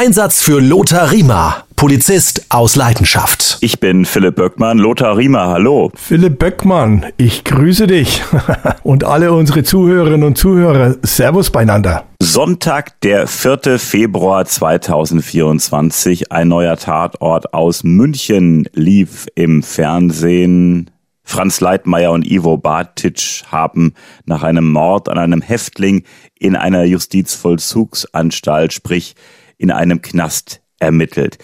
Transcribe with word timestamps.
Einsatz 0.00 0.40
für 0.40 0.60
Lothar 0.60 1.10
Riemer, 1.10 1.64
Polizist 1.74 2.46
aus 2.50 2.76
Leidenschaft. 2.76 3.58
Ich 3.62 3.80
bin 3.80 4.04
Philipp 4.04 4.36
Böckmann, 4.36 4.78
Lothar 4.78 5.16
Riemer, 5.16 5.48
hallo. 5.48 5.90
Philipp 5.96 6.38
Böckmann, 6.38 7.06
ich 7.16 7.42
grüße 7.42 7.88
dich 7.88 8.22
und 8.84 9.02
alle 9.02 9.32
unsere 9.32 9.64
Zuhörerinnen 9.64 10.22
und 10.22 10.38
Zuhörer. 10.38 10.94
Servus 11.02 11.50
beieinander. 11.50 12.04
Sonntag, 12.22 13.00
der 13.00 13.26
4. 13.26 13.80
Februar 13.80 14.44
2024, 14.44 16.30
ein 16.30 16.46
neuer 16.46 16.76
Tatort 16.76 17.52
aus 17.52 17.82
München 17.82 18.68
lief 18.74 19.26
im 19.34 19.64
Fernsehen. 19.64 20.92
Franz 21.24 21.60
Leitmeier 21.60 22.12
und 22.12 22.24
Ivo 22.24 22.56
Bartitsch 22.56 23.42
haben 23.50 23.94
nach 24.26 24.44
einem 24.44 24.70
Mord 24.70 25.08
an 25.08 25.18
einem 25.18 25.42
Häftling 25.42 26.04
in 26.38 26.54
einer 26.54 26.84
Justizvollzugsanstalt, 26.84 28.72
sprich 28.72 29.16
in 29.58 29.70
einem 29.70 30.00
Knast, 30.00 30.62
ermittelt. 30.80 31.38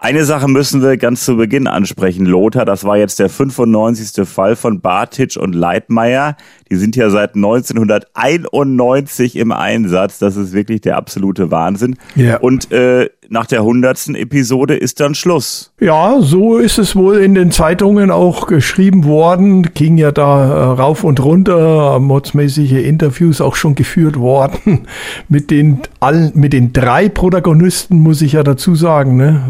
Eine 0.00 0.24
Sache 0.24 0.46
müssen 0.46 0.80
wir 0.80 0.96
ganz 0.96 1.24
zu 1.24 1.36
Beginn 1.36 1.66
ansprechen, 1.66 2.24
Lothar. 2.24 2.64
Das 2.64 2.84
war 2.84 2.96
jetzt 2.96 3.18
der 3.18 3.28
95. 3.28 4.28
Fall 4.28 4.54
von 4.54 4.80
Bartitsch 4.80 5.36
und 5.36 5.56
Leitmeier. 5.56 6.36
Die 6.70 6.76
sind 6.76 6.94
ja 6.94 7.10
seit 7.10 7.34
1991 7.34 9.34
im 9.34 9.50
Einsatz. 9.50 10.20
Das 10.20 10.36
ist 10.36 10.52
wirklich 10.52 10.82
der 10.82 10.96
absolute 10.96 11.50
Wahnsinn. 11.50 11.96
Ja. 12.14 12.36
Und 12.36 12.70
äh, 12.70 13.10
nach 13.30 13.46
der 13.46 13.62
hundertsten 13.62 14.14
Episode 14.14 14.74
ist 14.74 15.00
dann 15.00 15.14
Schluss. 15.14 15.72
Ja, 15.80 16.16
so 16.20 16.56
ist 16.56 16.78
es 16.78 16.96
wohl 16.96 17.18
in 17.18 17.34
den 17.34 17.50
Zeitungen 17.50 18.10
auch 18.10 18.46
geschrieben 18.46 19.04
worden. 19.04 19.74
Ging 19.74 19.98
ja 19.98 20.12
da 20.12 20.46
äh, 20.46 20.64
rauf 20.80 21.04
und 21.04 21.22
runter, 21.22 21.98
modsmäßige 22.00 22.72
Interviews 22.72 23.40
auch 23.40 23.54
schon 23.54 23.74
geführt 23.74 24.18
worden. 24.18 24.86
mit 25.28 25.50
den 25.50 25.80
allen, 26.00 26.32
mit 26.34 26.54
den 26.54 26.72
drei 26.72 27.08
Protagonisten 27.10 28.00
muss 28.00 28.22
ich 28.22 28.32
ja 28.32 28.42
dazu 28.42 28.74
sagen. 28.74 29.16
Ne? 29.16 29.42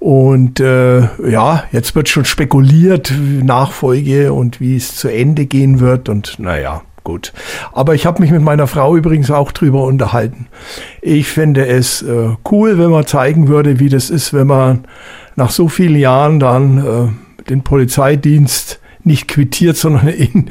Und 0.00 0.60
äh, 0.60 1.00
ja, 1.28 1.64
jetzt 1.72 1.94
wird 1.94 2.08
schon 2.08 2.24
spekuliert, 2.24 3.12
Nachfolge 3.42 4.32
und 4.32 4.60
wie 4.60 4.76
es 4.76 4.96
zu 4.96 5.08
Ende 5.08 5.44
gehen 5.44 5.80
wird. 5.80 6.08
Und 6.08 6.38
naja 6.38 6.82
gut. 7.04 7.32
Aber 7.72 7.94
ich 7.94 8.06
habe 8.06 8.20
mich 8.20 8.30
mit 8.30 8.42
meiner 8.42 8.66
Frau 8.66 8.96
übrigens 8.96 9.30
auch 9.30 9.52
drüber 9.52 9.84
unterhalten. 9.84 10.46
Ich 11.00 11.28
finde 11.28 11.66
es 11.66 12.02
äh, 12.02 12.30
cool, 12.50 12.78
wenn 12.78 12.90
man 12.90 13.06
zeigen 13.06 13.48
würde, 13.48 13.78
wie 13.78 13.88
das 13.88 14.10
ist, 14.10 14.32
wenn 14.32 14.46
man 14.46 14.84
nach 15.36 15.50
so 15.50 15.68
vielen 15.68 15.96
Jahren 15.96 16.40
dann 16.40 16.78
äh, 16.78 17.44
den 17.50 17.62
Polizeidienst 17.62 18.80
nicht 19.04 19.28
quittiert, 19.28 19.76
sondern 19.76 20.08
in, 20.08 20.50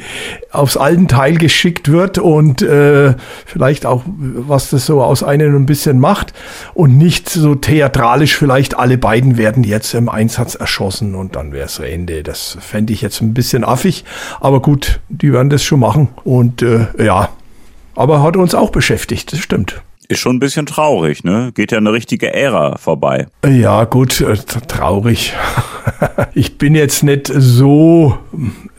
aufs 0.52 0.78
alten 0.78 1.08
Teil 1.08 1.38
geschickt 1.38 1.92
wird 1.92 2.18
und 2.18 2.62
äh, 2.62 3.16
vielleicht 3.46 3.86
auch, 3.86 4.04
was 4.06 4.70
das 4.70 4.86
so 4.86 5.02
aus 5.02 5.24
einem 5.24 5.56
ein 5.56 5.66
bisschen 5.66 6.00
macht 6.00 6.34
und 6.74 6.98
nicht 6.98 7.30
so 7.30 7.56
theatralisch 7.56 8.36
vielleicht 8.36 8.78
alle 8.78 8.98
beiden 8.98 9.38
werden 9.38 9.64
jetzt 9.64 9.94
im 9.94 10.10
Einsatz 10.10 10.56
erschossen 10.56 11.16
und 11.16 11.36
dann 11.36 11.52
wäre 11.52 11.66
es 11.66 11.80
Ende. 11.80 12.24
Das 12.24 12.58
fände 12.62 12.94
ich 12.94 13.02
jetzt 13.02 13.22
ein 13.22 13.34
bisschen 13.34 13.64
affig, 13.64 14.06
aber 14.40 14.62
gut, 14.62 15.00
die 15.10 15.34
werden 15.34 15.50
das 15.50 15.64
schon 15.64 15.80
machen 15.80 16.10
und 16.24 16.62
äh, 16.62 16.88
ja, 17.04 17.30
aber 17.96 18.24
hat 18.24 18.38
uns 18.38 18.56
auch 18.56 18.72
beschäftigt, 18.72 19.34
das 19.34 19.40
stimmt. 19.40 19.82
Ist 20.08 20.20
schon 20.20 20.38
ein 20.38 20.40
bisschen 20.40 20.66
traurig, 20.66 21.24
ne? 21.24 21.52
Geht 21.54 21.72
ja 21.72 21.78
eine 21.78 21.94
richtige 21.94 22.34
Ära 22.34 22.78
vorbei. 22.78 23.28
Ja, 23.46 23.86
gut, 23.86 24.22
äh, 24.22 24.36
traurig. 24.36 25.34
ich 26.34 26.58
bin 26.58 26.76
jetzt 26.76 27.04
nicht 27.04 27.32
so 27.34 28.18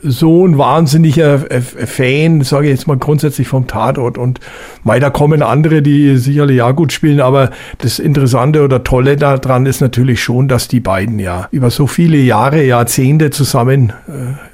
so 0.07 0.45
ein 0.45 0.57
wahnsinniger 0.57 1.49
äh, 1.49 1.61
Fan, 1.61 2.41
sage 2.41 2.67
ich 2.67 2.71
jetzt 2.71 2.87
mal 2.87 2.97
grundsätzlich 2.97 3.47
vom 3.47 3.67
Tatort. 3.67 4.17
Und 4.17 4.39
mei, 4.83 4.99
da 4.99 5.09
kommen 5.09 5.41
andere, 5.41 5.81
die 5.81 6.17
sicherlich 6.17 6.57
ja 6.57 6.71
gut 6.71 6.93
spielen, 6.93 7.19
aber 7.19 7.49
das 7.79 7.99
Interessante 7.99 8.63
oder 8.63 8.83
Tolle 8.83 9.17
daran 9.17 9.65
ist 9.65 9.81
natürlich 9.81 10.21
schon, 10.23 10.47
dass 10.47 10.67
die 10.67 10.79
beiden 10.79 11.19
ja 11.19 11.47
über 11.51 11.71
so 11.71 11.87
viele 11.87 12.17
Jahre, 12.17 12.63
Jahrzehnte 12.63 13.31
zusammen 13.31 13.93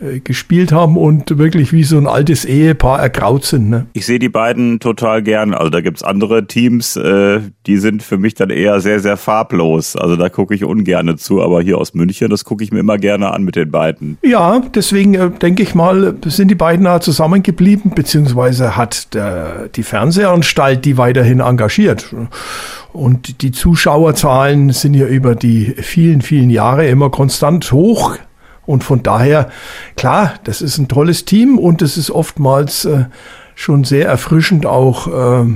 äh, 0.02 0.20
gespielt 0.20 0.72
haben 0.72 0.98
und 0.98 1.38
wirklich 1.38 1.74
wie 1.74 1.84
so 1.84 1.98
ein 1.98 2.08
altes 2.08 2.46
Ehepaar 2.46 3.02
ergraut 3.02 3.44
sind. 3.44 3.70
Ne? 3.70 3.86
Ich 3.94 4.06
sehe 4.06 4.20
die 4.20 4.30
beiden 4.30 4.80
total 4.80 5.22
gern. 5.22 5.54
Also 5.54 5.70
da 5.70 5.81
gibt's 5.81 6.04
andere 6.04 6.48
Teams, 6.48 6.61
äh, 6.70 7.42
die 7.66 7.78
sind 7.78 8.04
für 8.04 8.18
mich 8.18 8.34
dann 8.36 8.50
eher 8.50 8.80
sehr, 8.82 9.00
sehr 9.00 9.18
farblos. 9.18 9.96
Also 9.96 10.16
da 10.16 10.30
gucke 10.30 10.54
ich 10.54 10.64
ungerne 10.64 11.16
zu, 11.16 11.42
aber 11.42 11.62
hier 11.62 11.78
aus 11.78 11.94
München, 11.94 12.30
das 12.30 12.46
gucke 12.46 12.64
ich 12.64 12.72
mir 12.72 12.80
immer 12.80 12.98
gerne 12.98 13.32
an 13.32 13.44
mit 13.44 13.56
den 13.56 13.72
beiden. 13.72 14.18
Ja, 14.22 14.62
deswegen 14.74 15.14
äh, 15.16 15.30
denke 15.30 15.64
ich 15.64 15.76
mal, 15.76 16.16
sind 16.26 16.50
die 16.50 16.56
beiden 16.56 16.86
da 16.86 17.02
zusammengeblieben, 17.02 17.92
beziehungsweise 17.96 18.76
hat 18.76 19.14
der, 19.14 19.70
die 19.70 19.84
Fernsehanstalt 19.84 20.86
die 20.86 20.98
weiterhin 20.98 21.40
engagiert. 21.40 22.14
Und 22.94 23.42
die 23.42 23.52
Zuschauerzahlen 23.52 24.72
sind 24.72 24.94
ja 24.94 25.06
über 25.06 25.36
die 25.36 25.74
vielen, 25.78 26.22
vielen 26.22 26.50
Jahre 26.50 26.88
immer 26.88 27.10
konstant 27.10 27.72
hoch. 27.72 28.18
Und 28.66 28.84
von 28.84 29.04
daher, 29.04 29.50
klar, 29.96 30.34
das 30.44 30.62
ist 30.62 30.78
ein 30.78 30.88
tolles 30.88 31.26
Team 31.26 31.58
und 31.58 31.82
es 31.82 31.98
ist 31.98 32.12
oftmals 32.12 32.86
äh, 32.86 33.06
schon 33.56 33.84
sehr 33.84 34.08
erfrischend 34.08 34.66
auch. 34.66 35.08
Äh, 35.44 35.54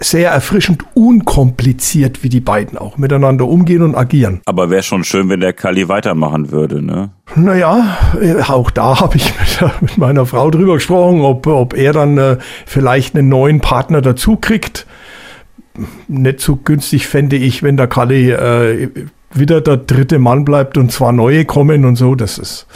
sehr 0.00 0.30
erfrischend 0.30 0.84
unkompliziert, 0.94 2.22
wie 2.22 2.28
die 2.28 2.40
beiden 2.40 2.78
auch 2.78 2.98
miteinander 2.98 3.46
umgehen 3.46 3.82
und 3.82 3.94
agieren. 3.94 4.40
Aber 4.44 4.70
wäre 4.70 4.82
schon 4.82 5.04
schön, 5.04 5.28
wenn 5.28 5.40
der 5.40 5.52
Kali 5.52 5.88
weitermachen 5.88 6.50
würde, 6.50 6.82
ne? 6.82 7.10
Naja, 7.34 7.98
äh, 8.20 8.42
auch 8.42 8.70
da 8.70 9.00
habe 9.00 9.16
ich 9.16 9.32
mit, 9.80 9.98
meiner 9.98 10.26
Frau 10.26 10.50
drüber 10.50 10.74
gesprochen, 10.74 11.20
ob, 11.22 11.46
ob 11.46 11.74
er 11.74 11.92
dann 11.92 12.18
äh, 12.18 12.36
vielleicht 12.66 13.16
einen 13.16 13.28
neuen 13.28 13.60
Partner 13.60 14.02
dazu 14.02 14.36
kriegt. 14.36 14.86
Nicht 16.06 16.40
so 16.40 16.56
günstig 16.56 17.06
fände 17.06 17.36
ich, 17.36 17.62
wenn 17.62 17.76
der 17.78 17.86
Kali 17.86 18.30
äh, 18.30 18.90
wieder 19.32 19.62
der 19.62 19.78
dritte 19.78 20.18
Mann 20.18 20.44
bleibt 20.44 20.76
und 20.76 20.92
zwar 20.92 21.12
neue 21.12 21.46
kommen 21.46 21.86
und 21.86 21.96
so. 21.96 22.14
Das 22.14 22.36
ist 22.36 22.66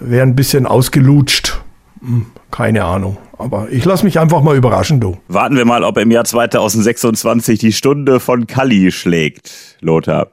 wäre 0.00 0.22
ein 0.22 0.36
bisschen 0.36 0.66
ausgelutscht. 0.66 1.60
Hm, 2.00 2.26
keine 2.50 2.84
Ahnung. 2.84 3.18
Aber 3.38 3.68
ich 3.70 3.84
lasse 3.84 4.04
mich 4.04 4.18
einfach 4.18 4.42
mal 4.42 4.56
überraschen, 4.56 5.00
du. 5.00 5.16
Warten 5.28 5.56
wir 5.56 5.64
mal, 5.64 5.84
ob 5.84 5.96
im 5.98 6.10
Jahr 6.10 6.24
2026 6.24 7.58
die 7.58 7.72
Stunde 7.72 8.18
von 8.18 8.46
Kali 8.46 8.90
schlägt, 8.90 9.76
Lothar. 9.80 10.28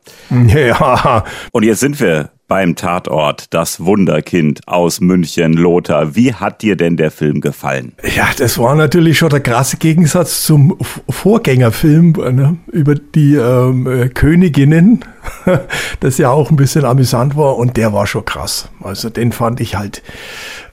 Ja. 0.48 1.24
Und 1.52 1.64
jetzt 1.64 1.82
sind 1.82 2.00
wir 2.00 2.32
beim 2.48 2.76
Tatort 2.76 3.54
Das 3.54 3.84
Wunderkind 3.84 4.68
aus 4.68 5.02
München, 5.02 5.54
Lothar. 5.54 6.16
Wie 6.16 6.34
hat 6.34 6.62
dir 6.62 6.76
denn 6.76 6.98
der 6.98 7.12
Film 7.12 7.42
gefallen? 7.42 7.94
Ja, 8.16 8.28
das 8.38 8.58
war 8.58 8.76
natürlich 8.76 9.18
schon 9.18 9.30
der 9.30 9.40
krasse 9.40 9.78
Gegensatz 9.78 10.44
zum 10.44 10.78
Vorgängerfilm 11.10 12.12
ne, 12.12 12.58
über 12.72 12.96
die 12.96 13.36
ähm, 13.36 13.88
äh, 13.88 14.10
Königinnen, 14.10 15.04
das 16.00 16.18
ja 16.18 16.30
auch 16.30 16.50
ein 16.52 16.56
bisschen 16.56 16.86
amüsant 16.86 17.36
war 17.36 17.58
und 17.58 17.78
der 17.78 17.94
war 17.94 18.08
schon 18.08 18.26
krass. 18.26 18.70
Also 18.82 19.10
den 19.10 19.32
fand 19.32 19.60
ich 19.60 19.76
halt 19.76 20.02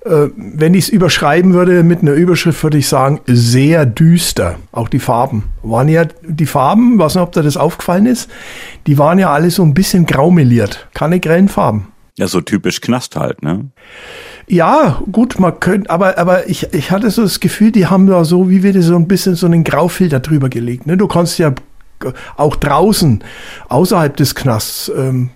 äh, 0.04 0.28
wenn 0.36 0.74
ich 0.74 0.84
es 0.84 0.88
überschreiben 0.88 1.54
würde 1.54 1.82
mit 1.82 2.02
einer 2.02 2.12
Überschrift, 2.12 2.62
würde 2.62 2.78
ich 2.78 2.88
sagen, 2.88 3.20
sehr 3.26 3.86
düster. 3.86 4.56
Auch 4.72 4.88
die 4.88 4.98
Farben. 4.98 5.44
Waren 5.62 5.88
ja 5.88 6.04
die 6.22 6.46
Farben, 6.46 6.98
weiß 6.98 7.14
nicht, 7.14 7.22
ob 7.22 7.32
dir 7.32 7.42
das 7.42 7.56
aufgefallen 7.56 8.06
ist, 8.06 8.28
die 8.86 8.98
waren 8.98 9.18
ja 9.18 9.32
alle 9.32 9.50
so 9.50 9.62
ein 9.62 9.74
bisschen 9.74 10.06
graumeliert. 10.06 10.88
Keine 10.94 11.20
grellen 11.20 11.48
Farben. 11.48 11.88
Ja, 12.18 12.26
so 12.26 12.40
typisch 12.40 12.80
Knast 12.80 13.16
halt, 13.16 13.42
ne? 13.42 13.70
Ja, 14.46 15.00
gut, 15.10 15.38
man 15.38 15.60
könnte, 15.60 15.88
aber, 15.88 16.18
aber 16.18 16.48
ich, 16.48 16.74
ich 16.74 16.90
hatte 16.90 17.10
so 17.10 17.22
das 17.22 17.40
Gefühl, 17.40 17.70
die 17.70 17.86
haben 17.86 18.06
da 18.06 18.24
so, 18.24 18.50
wie 18.50 18.62
wir 18.62 18.72
das 18.72 18.86
so 18.86 18.96
ein 18.96 19.08
bisschen 19.08 19.34
so 19.34 19.46
einen 19.46 19.64
Graufilter 19.64 20.20
drüber 20.20 20.48
gelegt. 20.48 20.86
Ne? 20.86 20.96
Du 20.96 21.06
kannst 21.06 21.38
ja 21.38 21.54
auch 22.36 22.56
draußen, 22.56 23.22
außerhalb 23.68 24.16
des 24.16 24.34
Knasts, 24.34 24.90
ähm, 24.96 25.30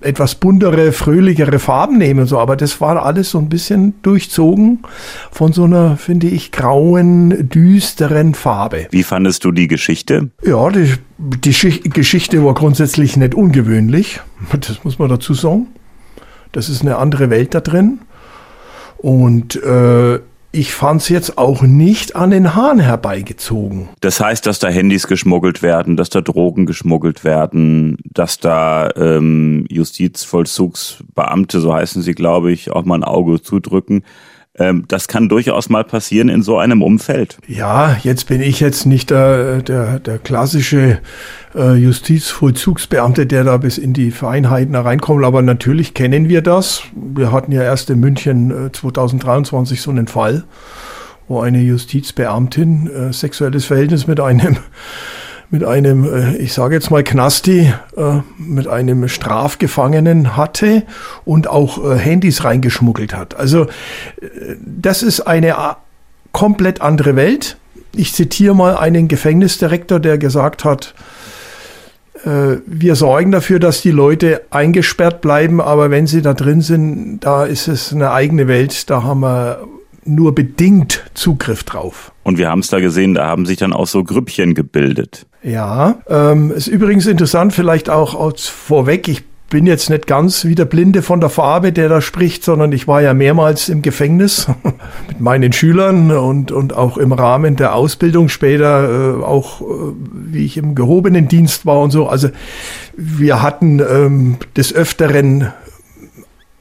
etwas 0.00 0.34
buntere, 0.34 0.92
fröhlichere 0.92 1.58
Farben 1.58 1.98
nehmen 1.98 2.20
und 2.20 2.26
so, 2.26 2.38
aber 2.38 2.56
das 2.56 2.80
war 2.80 3.04
alles 3.04 3.30
so 3.30 3.38
ein 3.38 3.48
bisschen 3.48 3.94
durchzogen 4.02 4.80
von 5.30 5.52
so 5.52 5.64
einer, 5.64 5.96
finde 5.96 6.26
ich, 6.26 6.50
grauen, 6.50 7.48
düsteren 7.48 8.34
Farbe. 8.34 8.88
Wie 8.90 9.02
fandest 9.02 9.44
du 9.44 9.52
die 9.52 9.68
Geschichte? 9.68 10.30
Ja, 10.42 10.70
die, 10.70 10.94
die 11.18 11.90
Geschichte 11.90 12.44
war 12.44 12.54
grundsätzlich 12.54 13.16
nicht 13.16 13.34
ungewöhnlich, 13.34 14.20
das 14.52 14.82
muss 14.84 14.98
man 14.98 15.08
dazu 15.08 15.34
sagen. 15.34 15.68
Das 16.52 16.68
ist 16.68 16.82
eine 16.82 16.96
andere 16.96 17.28
Welt 17.30 17.54
da 17.54 17.60
drin. 17.60 17.98
Und 18.96 19.62
äh, 19.62 20.20
ich 20.52 20.72
fand 20.72 21.02
es 21.02 21.08
jetzt 21.08 21.38
auch 21.38 21.62
nicht 21.62 22.16
an 22.16 22.30
den 22.30 22.54
Haaren 22.54 22.78
herbeigezogen. 22.78 23.88
Das 24.00 24.20
heißt, 24.20 24.46
dass 24.46 24.58
da 24.58 24.68
Handys 24.68 25.06
geschmuggelt 25.06 25.62
werden, 25.62 25.96
dass 25.96 26.10
da 26.10 26.20
Drogen 26.20 26.66
geschmuggelt 26.66 27.24
werden, 27.24 27.98
dass 28.04 28.38
da 28.38 28.90
ähm, 28.96 29.66
Justizvollzugsbeamte, 29.68 31.60
so 31.60 31.74
heißen 31.74 32.02
sie, 32.02 32.14
glaube 32.14 32.52
ich, 32.52 32.70
auch 32.70 32.84
mal 32.84 32.96
ein 32.96 33.04
Auge 33.04 33.42
zudrücken. 33.42 34.02
Ähm, 34.58 34.84
das 34.88 35.08
kann 35.08 35.28
durchaus 35.28 35.68
mal 35.68 35.84
passieren 35.84 36.28
in 36.28 36.42
so 36.42 36.58
einem 36.58 36.82
Umfeld. 36.82 37.38
Ja, 37.46 37.96
jetzt 38.02 38.26
bin 38.26 38.40
ich 38.40 38.60
jetzt 38.60 38.86
nicht 38.86 39.10
der, 39.10 39.62
der, 39.62 39.98
der 39.98 40.18
klassische 40.18 40.98
äh, 41.54 41.74
Justizvollzugsbeamte, 41.74 43.26
der 43.26 43.44
da 43.44 43.58
bis 43.58 43.76
in 43.78 43.92
die 43.92 44.10
Feinheiten 44.10 44.74
reinkommt, 44.74 45.24
aber 45.24 45.42
natürlich 45.42 45.94
kennen 45.94 46.28
wir 46.28 46.42
das. 46.42 46.82
Wir 46.94 47.32
hatten 47.32 47.52
ja 47.52 47.62
erst 47.62 47.90
in 47.90 48.00
München 48.00 48.70
2023 48.72 49.78
äh, 49.78 49.82
so 49.82 49.90
einen 49.90 50.06
Fall, 50.06 50.44
wo 51.28 51.40
eine 51.40 51.60
Justizbeamtin 51.60 52.90
äh, 52.90 53.12
sexuelles 53.12 53.66
Verhältnis 53.66 54.06
mit 54.06 54.20
einem 54.20 54.56
mit 55.50 55.64
einem, 55.64 56.04
äh, 56.04 56.36
ich 56.36 56.52
sage 56.52 56.74
jetzt 56.74 56.90
mal 56.90 57.04
Knasti, 57.04 57.72
äh, 57.96 58.20
mit 58.38 58.66
einem 58.66 59.08
Strafgefangenen 59.08 60.36
hatte 60.36 60.82
und 61.24 61.48
auch 61.48 61.84
äh, 61.84 61.96
Handys 61.96 62.44
reingeschmuggelt 62.44 63.14
hat. 63.14 63.36
Also 63.36 63.66
das 64.64 65.02
ist 65.02 65.20
eine 65.20 65.54
komplett 66.32 66.80
andere 66.80 67.16
Welt. 67.16 67.56
Ich 67.94 68.14
zitiere 68.14 68.54
mal 68.54 68.76
einen 68.76 69.08
Gefängnisdirektor, 69.08 70.00
der 70.00 70.18
gesagt 70.18 70.64
hat, 70.64 70.94
wir 72.24 72.96
sorgen 72.96 73.30
dafür, 73.30 73.60
dass 73.60 73.82
die 73.82 73.92
Leute 73.92 74.42
eingesperrt 74.50 75.20
bleiben, 75.20 75.60
aber 75.60 75.90
wenn 75.90 76.08
sie 76.08 76.22
da 76.22 76.34
drin 76.34 76.60
sind, 76.60 77.20
da 77.20 77.44
ist 77.44 77.68
es 77.68 77.92
eine 77.92 78.10
eigene 78.10 78.48
Welt, 78.48 78.90
da 78.90 79.04
haben 79.04 79.20
wir 79.20 79.60
nur 80.06 80.34
bedingt 80.34 81.04
Zugriff 81.14 81.64
drauf. 81.64 82.12
Und 82.22 82.38
wir 82.38 82.48
haben 82.48 82.60
es 82.60 82.68
da 82.68 82.80
gesehen, 82.80 83.14
da 83.14 83.26
haben 83.26 83.46
sich 83.46 83.58
dann 83.58 83.72
auch 83.72 83.86
so 83.86 84.04
Grüppchen 84.04 84.54
gebildet. 84.54 85.26
Ja, 85.42 85.98
ähm, 86.08 86.50
ist 86.50 86.66
übrigens 86.66 87.06
interessant, 87.06 87.52
vielleicht 87.52 87.88
auch 87.88 88.18
als 88.20 88.46
vorweg, 88.46 89.08
ich 89.08 89.24
bin 89.48 89.66
jetzt 89.66 89.90
nicht 89.90 90.06
ganz 90.08 90.44
wie 90.44 90.56
der 90.56 90.64
Blinde 90.64 91.02
von 91.02 91.20
der 91.20 91.30
Farbe, 91.30 91.72
der 91.72 91.88
da 91.88 92.00
spricht, 92.00 92.42
sondern 92.42 92.72
ich 92.72 92.88
war 92.88 93.00
ja 93.00 93.14
mehrmals 93.14 93.68
im 93.68 93.80
Gefängnis 93.80 94.48
mit 95.08 95.20
meinen 95.20 95.52
Schülern 95.52 96.10
und, 96.10 96.50
und 96.50 96.74
auch 96.74 96.98
im 96.98 97.12
Rahmen 97.12 97.54
der 97.54 97.74
Ausbildung 97.74 98.28
später, 98.28 99.18
äh, 99.20 99.22
auch 99.22 99.60
äh, 99.60 99.64
wie 100.12 100.44
ich 100.44 100.56
im 100.56 100.74
gehobenen 100.74 101.28
Dienst 101.28 101.64
war 101.64 101.80
und 101.80 101.92
so. 101.92 102.08
Also 102.08 102.28
wir 102.96 103.40
hatten 103.40 103.78
ähm, 103.78 104.36
des 104.56 104.74
Öfteren 104.74 105.52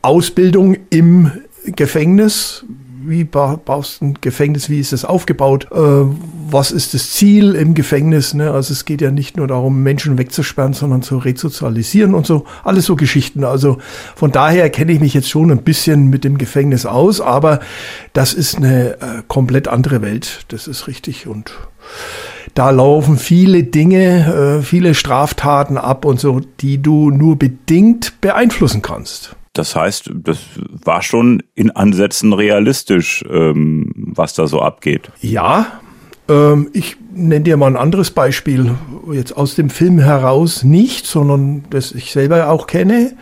Ausbildung 0.03 0.77
im 0.91 1.31
Gefängnis 1.65 2.65
wie 3.07 3.23
baust 3.23 4.01
ein 4.01 4.15
Gefängnis, 4.21 4.69
wie 4.69 4.79
ist 4.79 4.93
es 4.93 5.05
aufgebaut, 5.05 5.67
äh, 5.71 5.77
was 5.77 6.71
ist 6.71 6.93
das 6.93 7.11
Ziel 7.11 7.55
im 7.55 7.73
Gefängnis. 7.73 8.33
Ne? 8.33 8.51
Also 8.51 8.73
es 8.73 8.85
geht 8.85 9.01
ja 9.01 9.11
nicht 9.11 9.37
nur 9.37 9.47
darum, 9.47 9.83
Menschen 9.83 10.17
wegzusperren, 10.17 10.73
sondern 10.73 11.01
zu 11.01 11.17
resozialisieren 11.17 12.13
und 12.13 12.25
so, 12.25 12.45
alles 12.63 12.85
so 12.85 12.95
Geschichten. 12.95 13.43
Also 13.43 13.77
von 14.15 14.31
daher 14.31 14.69
kenne 14.69 14.91
ich 14.91 14.99
mich 14.99 15.13
jetzt 15.13 15.29
schon 15.29 15.51
ein 15.51 15.63
bisschen 15.63 16.09
mit 16.09 16.23
dem 16.23 16.37
Gefängnis 16.37 16.85
aus, 16.85 17.21
aber 17.21 17.59
das 18.13 18.33
ist 18.33 18.57
eine 18.57 18.93
äh, 18.93 19.23
komplett 19.27 19.67
andere 19.67 20.01
Welt, 20.01 20.45
das 20.49 20.67
ist 20.67 20.87
richtig 20.87 21.27
und 21.27 21.51
da 22.53 22.69
laufen 22.69 23.17
viele 23.17 23.63
Dinge, 23.63 24.59
äh, 24.59 24.63
viele 24.63 24.95
Straftaten 24.95 25.77
ab 25.77 26.05
und 26.05 26.19
so, 26.19 26.41
die 26.61 26.81
du 26.81 27.11
nur 27.11 27.37
bedingt 27.37 28.21
beeinflussen 28.21 28.81
kannst. 28.81 29.35
Das 29.55 29.73
heißt, 29.73 30.11
das 30.13 30.37
war 30.83 31.01
schon 31.01 31.41
in 31.55 31.71
Ansätzen 31.71 32.33
realistisch, 32.33 33.23
ähm, 33.29 33.91
was 33.95 34.33
da 34.33 34.47
so 34.47 34.61
abgeht. 34.61 35.09
Ja, 35.21 35.79
ähm, 36.27 36.69
ich 36.73 36.97
nenne 37.13 37.45
dir 37.45 37.55
mal 37.55 37.67
ein 37.67 37.77
anderes 37.77 38.11
Beispiel, 38.11 38.75
jetzt 39.13 39.35
aus 39.35 39.55
dem 39.55 39.69
Film 39.69 39.99
heraus 39.99 40.63
nicht, 40.63 41.05
sondern 41.05 41.63
das 41.69 41.93
ich 41.93 42.11
selber 42.11 42.49
auch 42.49 42.67
kenne. 42.67 43.15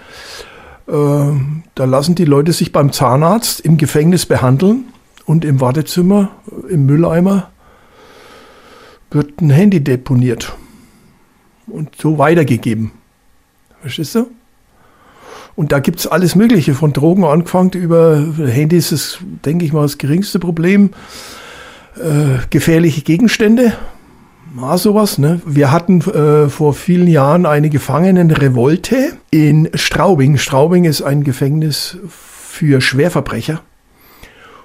Ähm, 0.88 1.64
da 1.76 1.86
lassen 1.86 2.16
die 2.16 2.26
Leute 2.26 2.52
sich 2.52 2.72
beim 2.72 2.92
Zahnarzt 2.92 3.60
im 3.60 3.78
Gefängnis 3.78 4.26
behandeln 4.26 4.86
und 5.26 5.46
im 5.46 5.62
Wartezimmer, 5.62 6.32
im 6.68 6.88
Mülleimer, 6.88 7.52
wird 9.12 9.40
ein 9.40 9.52
Handy 9.52 9.84
deponiert 9.84 10.56
und 11.68 11.96
so 11.96 12.18
weitergegeben. 12.18 12.92
Verstehst 13.82 14.16
du? 14.16 14.32
Und 15.56 15.72
da 15.72 15.80
gibt's 15.80 16.08
alles 16.08 16.36
Mögliche, 16.36 16.74
von 16.74 16.94
Drogen 16.94 17.26
angefangen 17.26 17.72
über 17.72 18.26
Handys 18.38 18.92
ist, 18.92 19.20
denke 19.46 19.66
ich 19.66 19.74
mal, 19.74 19.84
das 19.84 19.98
geringste 19.98 20.40
Problem. 20.40 20.92
Äh, 21.96 22.40
gefährliche 22.50 23.02
Gegenstände, 23.02 23.74
war 24.54 24.78
sowas. 24.78 25.18
Ne? 25.18 25.42
Wir 25.46 25.72
hatten 25.72 26.02
äh, 26.02 26.50
vor 26.50 26.74
vielen 26.74 27.08
Jahren 27.08 27.46
eine 27.46 27.70
Gefangenenrevolte 27.70 29.14
in 29.32 29.70
Straubing. 29.74 30.38
Straubing 30.38 30.86
ist 30.86 31.02
ein 31.02 31.24
Gefängnis 31.24 31.98
für 32.08 32.80
Schwerverbrecher. 32.80 33.62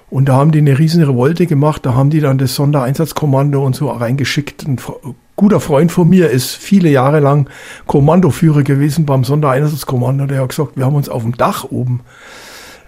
Und 0.09 0.29
da 0.29 0.33
haben 0.33 0.51
die 0.51 0.59
eine 0.59 0.79
riesen 0.79 1.03
Revolte 1.03 1.45
gemacht. 1.45 1.85
Da 1.85 1.93
haben 1.93 2.09
die 2.09 2.19
dann 2.19 2.37
das 2.37 2.55
Sondereinsatzkommando 2.55 3.63
und 3.63 3.75
so 3.75 3.89
reingeschickt. 3.89 4.67
Ein 4.67 4.77
guter 5.39 5.61
Freund 5.61 5.89
von 5.89 6.09
mir 6.09 6.29
ist 6.29 6.53
viele 6.53 6.89
Jahre 6.89 7.21
lang 7.21 7.49
Kommandoführer 7.87 8.63
gewesen 8.63 9.05
beim 9.05 9.23
Sondereinsatzkommando. 9.23 10.25
Der 10.25 10.41
hat 10.41 10.49
gesagt, 10.49 10.75
wir 10.75 10.85
haben 10.85 10.95
uns 10.95 11.07
auf 11.07 11.23
dem 11.23 11.37
Dach 11.37 11.63
oben 11.63 12.01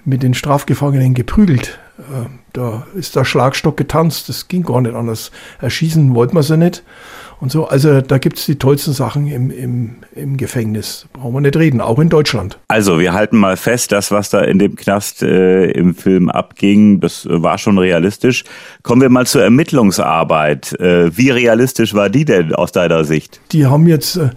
mit 0.04 0.22
den 0.22 0.34
Strafgefangenen 0.34 1.14
geprügelt. 1.14 1.80
Äh, 2.02 2.28
da 2.54 2.86
ist 2.96 3.16
der 3.16 3.26
Schlagstock 3.26 3.78
getanzt. 3.78 4.30
Das 4.30 4.48
ging 4.48 4.64
gar 4.64 4.82
nicht 4.82 4.96
anders. 4.96 5.32
Erschießen 5.60 6.14
wollten 6.16 6.36
wir 6.36 6.44
sie 6.44 6.58
nicht 6.58 6.84
und 7.42 7.52
so. 7.52 7.68
Also 7.68 8.02
da 8.02 8.18
gibt 8.18 8.38
es 8.38 8.46
die 8.46 8.58
tollsten 8.58 8.94
Sachen 8.94 9.28
im, 9.28 9.52
im, 9.52 9.96
im 10.16 10.38
Gefängnis. 10.38 11.08
Brauchen 11.14 11.34
wir 11.34 11.42
nicht 11.42 11.58
reden, 11.58 11.82
auch 11.82 12.00
in 12.00 12.10
Deutschland. 12.10 12.60
Also 12.68 13.00
wir 13.00 13.14
halten 13.14 13.38
mal 13.38 13.58
fest, 13.58 13.92
das, 13.92 14.12
was 14.12 14.30
da 14.30 14.42
in 14.42 14.60
dem 14.60 14.76
Knast 14.76 15.24
äh, 15.24 15.72
im 15.72 15.96
Film 15.96 16.30
abging, 16.30 17.00
das 17.00 17.28
war 17.30 17.58
schon 17.58 17.78
realistisch. 17.78 18.44
Kommen 18.84 19.02
wir 19.02 19.10
mal 19.10 19.26
zur 19.26 19.44
Ermittlungsarbeit. 19.44 20.80
Äh, 20.80 21.16
wie 21.18 21.30
realistisch 21.30 21.94
war 21.94 22.10
die 22.10 22.26
denn 22.26 22.54
aus 22.54 22.72
deiner 22.72 23.04
Sicht? 23.04 23.42
Die 23.52 23.66
haben 23.66 23.88
jetzt... 23.88 24.16
Äh, 24.16 24.30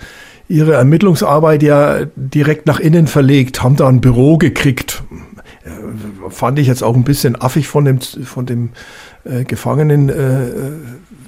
ihre 0.46 0.74
Ermittlungsarbeit 0.74 1.62
ja 1.62 2.04
direkt 2.16 2.66
nach 2.66 2.78
innen 2.78 3.06
verlegt, 3.06 3.62
haben 3.62 3.76
da 3.76 3.88
ein 3.88 4.02
Büro 4.02 4.36
gekriegt. 4.36 5.02
Äh, 6.24 6.30
fand 6.30 6.58
ich 6.58 6.66
jetzt 6.66 6.82
auch 6.82 6.94
ein 6.94 7.04
bisschen 7.04 7.40
affig 7.40 7.68
von 7.68 7.84
dem, 7.84 8.00
von 8.00 8.46
dem 8.46 8.70
äh, 9.24 9.44
Gefangenen, 9.44 10.08
äh, 10.08 10.50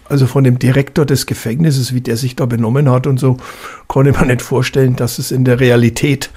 also 0.08 0.26
von 0.26 0.44
dem 0.44 0.58
Direktor 0.58 1.04
des 1.04 1.26
Gefängnisses, 1.26 1.94
wie 1.94 2.00
der 2.00 2.16
sich 2.16 2.36
da 2.36 2.46
benommen 2.46 2.90
hat 2.90 3.06
und 3.06 3.18
so, 3.18 3.36
konnte 3.86 4.12
man 4.12 4.28
nicht 4.28 4.42
vorstellen, 4.42 4.96
dass 4.96 5.18
es 5.18 5.30
in 5.32 5.44
der 5.44 5.60
Realität 5.60 6.30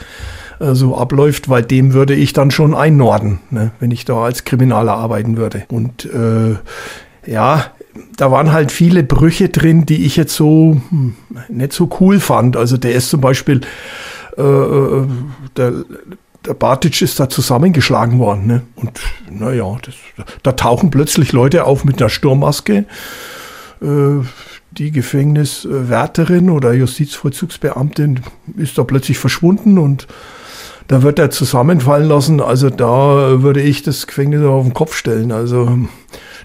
äh, 0.60 0.74
so 0.74 0.98
abläuft, 0.98 1.50
weil 1.50 1.64
dem 1.64 1.94
würde 1.94 2.16
ich 2.16 2.34
dann 2.34 2.52
schon 2.52 2.74
einnorden, 2.74 3.40
ne, 3.50 3.72
wenn 3.80 3.92
ich 3.92 4.06
da 4.06 4.24
als 4.24 4.44
Kriminaler 4.44 4.94
arbeiten 4.94 5.38
würde. 5.38 5.64
Und 5.70 6.06
äh, 6.06 6.56
ja, 7.26 7.66
da 8.18 8.32
waren 8.32 8.52
halt 8.52 8.72
viele 8.72 9.04
Brüche 9.04 9.50
drin, 9.50 9.86
die 9.86 10.06
ich 10.06 10.16
jetzt 10.16 10.36
so 10.36 10.82
hm, 10.90 11.16
nicht 11.50 11.74
so 11.74 11.90
cool 12.00 12.20
fand. 12.20 12.58
Also 12.58 12.78
der 12.78 12.94
ist 12.94 13.10
zum 13.10 13.22
Beispiel, 13.22 13.62
äh, 14.38 14.42
äh 14.42 15.06
der, 15.58 15.74
der 16.46 16.54
Bartic 16.54 17.02
ist 17.02 17.20
da 17.20 17.30
zusammengeschlagen 17.30 18.20
worden. 18.20 18.48
Ne? 18.48 18.62
Und 18.76 19.00
naja, 19.30 19.78
da 20.44 20.52
tauchen 20.54 20.90
plötzlich 20.90 21.32
Leute 21.32 21.66
auf 21.66 21.84
mit 21.84 22.02
einer 22.02 22.10
Sturmmaske 22.10 22.86
äh, 23.82 24.26
die 24.72 24.92
Gefängniswärterin 24.92 26.50
oder 26.50 26.74
Justizvollzugsbeamtin 26.74 28.22
ist 28.58 28.78
da 28.78 28.84
plötzlich 28.84 29.18
verschwunden 29.18 29.78
und 29.78 30.08
da 30.88 31.02
wird 31.02 31.20
er 31.20 31.32
zusammenfallen 31.32 32.08
lassen. 32.08 32.42
Also 32.42 32.70
da 32.70 33.42
würde 33.42 33.62
ich 33.62 33.84
das 33.84 34.08
Gefängnis 34.08 34.44
auf 34.44 34.66
den 34.66 34.74
Kopf 34.74 34.96
stellen. 34.96 35.32
Also 35.32 35.78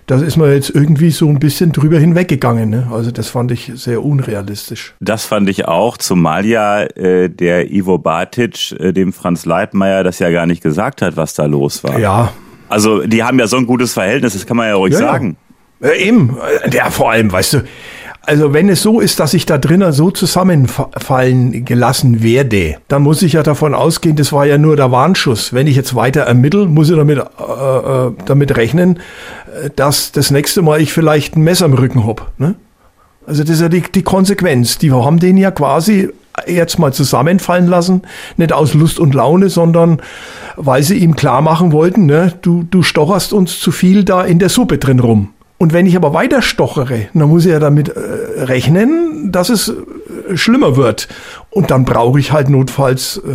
das 0.06 0.20
ist 0.22 0.36
man 0.36 0.52
jetzt 0.52 0.70
irgendwie 0.70 1.10
so 1.10 1.28
ein 1.28 1.38
bisschen 1.38 1.72
drüber 1.72 1.98
hinweggegangen. 1.98 2.68
Ne? 2.68 2.88
Also 2.92 3.10
das 3.10 3.28
fand 3.28 3.50
ich 3.52 3.72
sehr 3.74 4.04
unrealistisch. 4.04 4.94
Das 5.00 5.24
fand 5.24 5.48
ich 5.48 5.66
auch, 5.66 5.96
zumal 5.96 6.44
ja 6.44 6.82
äh, 6.82 7.30
der 7.30 7.72
Ivo 7.72 7.98
Bartic 7.98 8.72
äh, 8.72 8.92
dem 8.92 9.12
Franz 9.12 9.46
Leitmeier 9.46 10.04
das 10.04 10.18
ja 10.18 10.30
gar 10.30 10.46
nicht 10.46 10.62
gesagt 10.62 11.00
hat, 11.00 11.16
was 11.16 11.34
da 11.34 11.46
los 11.46 11.82
war. 11.84 11.98
Ja. 11.98 12.32
Also 12.68 13.06
die 13.06 13.22
haben 13.22 13.38
ja 13.38 13.46
so 13.46 13.56
ein 13.56 13.66
gutes 13.66 13.94
Verhältnis, 13.94 14.34
das 14.34 14.46
kann 14.46 14.56
man 14.56 14.68
ja 14.68 14.74
ruhig 14.74 14.92
ja, 14.92 15.00
sagen. 15.00 15.36
Äh, 15.80 16.06
eben, 16.06 16.36
ja, 16.70 16.90
vor 16.90 17.10
allem, 17.10 17.32
weißt 17.32 17.54
du, 17.54 17.58
also 18.26 18.52
wenn 18.52 18.68
es 18.68 18.82
so 18.82 19.00
ist, 19.00 19.20
dass 19.20 19.34
ich 19.34 19.46
da 19.46 19.58
drinnen 19.58 19.92
so 19.92 20.10
zusammenfallen 20.10 21.64
gelassen 21.64 22.22
werde, 22.22 22.76
dann 22.88 23.02
muss 23.02 23.22
ich 23.22 23.34
ja 23.34 23.42
davon 23.42 23.74
ausgehen, 23.74 24.16
das 24.16 24.32
war 24.32 24.46
ja 24.46 24.58
nur 24.58 24.76
der 24.76 24.90
Warnschuss. 24.90 25.52
Wenn 25.52 25.66
ich 25.66 25.76
jetzt 25.76 25.94
weiter 25.94 26.22
ermittle, 26.22 26.66
muss 26.66 26.90
ich 26.90 26.96
damit, 26.96 27.18
äh, 27.18 27.22
äh 27.22 28.12
damit 28.24 28.56
rechnen, 28.56 28.98
äh, 29.62 29.70
dass 29.74 30.12
das 30.12 30.30
nächste 30.30 30.62
Mal 30.62 30.80
ich 30.80 30.92
vielleicht 30.92 31.36
ein 31.36 31.42
Messer 31.42 31.66
im 31.66 31.74
Rücken 31.74 32.06
hab. 32.06 32.32
Ne? 32.38 32.54
Also 33.26 33.42
das 33.42 33.56
ist 33.56 33.60
ja 33.60 33.68
die, 33.68 33.82
die 33.82 34.02
Konsequenz. 34.02 34.78
Die 34.78 34.92
haben 34.92 35.18
den 35.18 35.36
ja 35.36 35.50
quasi 35.50 36.10
jetzt 36.46 36.78
mal 36.78 36.92
zusammenfallen 36.92 37.66
lassen, 37.66 38.02
nicht 38.36 38.52
aus 38.52 38.74
Lust 38.74 38.98
und 38.98 39.14
Laune, 39.14 39.48
sondern 39.48 40.02
weil 40.56 40.82
sie 40.82 40.98
ihm 40.98 41.14
klar 41.14 41.42
machen 41.42 41.72
wollten, 41.72 42.06
ne, 42.06 42.32
du, 42.42 42.64
du 42.64 42.82
stocherst 42.82 43.32
uns 43.32 43.60
zu 43.60 43.70
viel 43.70 44.04
da 44.04 44.22
in 44.22 44.38
der 44.38 44.48
Suppe 44.48 44.78
drin 44.78 45.00
rum. 45.00 45.33
Und 45.56 45.72
wenn 45.72 45.86
ich 45.86 45.96
aber 45.96 46.12
weiter 46.12 46.42
stochere, 46.42 47.08
dann 47.14 47.28
muss 47.28 47.44
ich 47.44 47.52
ja 47.52 47.60
damit 47.60 47.88
äh, 47.88 48.00
rechnen, 48.42 49.30
dass 49.30 49.48
es 49.48 49.68
äh, 49.68 50.36
schlimmer 50.36 50.76
wird. 50.76 51.08
Und 51.50 51.70
dann 51.70 51.84
brauche 51.84 52.18
ich 52.18 52.32
halt 52.32 52.48
notfalls 52.48 53.18
äh, 53.24 53.30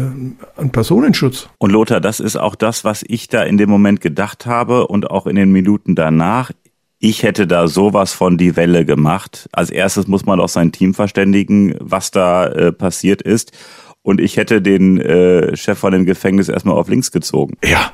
einen 0.59 0.71
Personenschutz. 0.71 1.47
Und 1.57 1.71
Lothar, 1.71 2.01
das 2.01 2.19
ist 2.19 2.35
auch 2.35 2.55
das, 2.55 2.83
was 2.83 3.03
ich 3.07 3.29
da 3.29 3.43
in 3.43 3.57
dem 3.57 3.69
Moment 3.69 4.01
gedacht 4.01 4.45
habe 4.45 4.87
und 4.87 5.09
auch 5.09 5.27
in 5.27 5.35
den 5.35 5.51
Minuten 5.51 5.95
danach. 5.95 6.51
Ich 6.99 7.23
hätte 7.23 7.47
da 7.47 7.69
sowas 7.69 8.11
von 8.11 8.37
die 8.37 8.57
Welle 8.57 8.83
gemacht. 8.83 9.47
Als 9.53 9.69
erstes 9.69 10.07
muss 10.07 10.25
man 10.25 10.41
auch 10.41 10.49
sein 10.49 10.73
Team 10.73 10.93
verständigen, 10.93 11.75
was 11.79 12.11
da 12.11 12.47
äh, 12.47 12.73
passiert 12.73 13.21
ist. 13.21 13.53
Und 14.01 14.19
ich 14.19 14.35
hätte 14.35 14.61
den 14.61 14.99
äh, 14.99 15.55
Chef 15.55 15.79
von 15.79 15.93
dem 15.93 16.05
Gefängnis 16.05 16.49
erstmal 16.49 16.75
auf 16.75 16.89
links 16.89 17.11
gezogen. 17.11 17.55
Ja, 17.63 17.91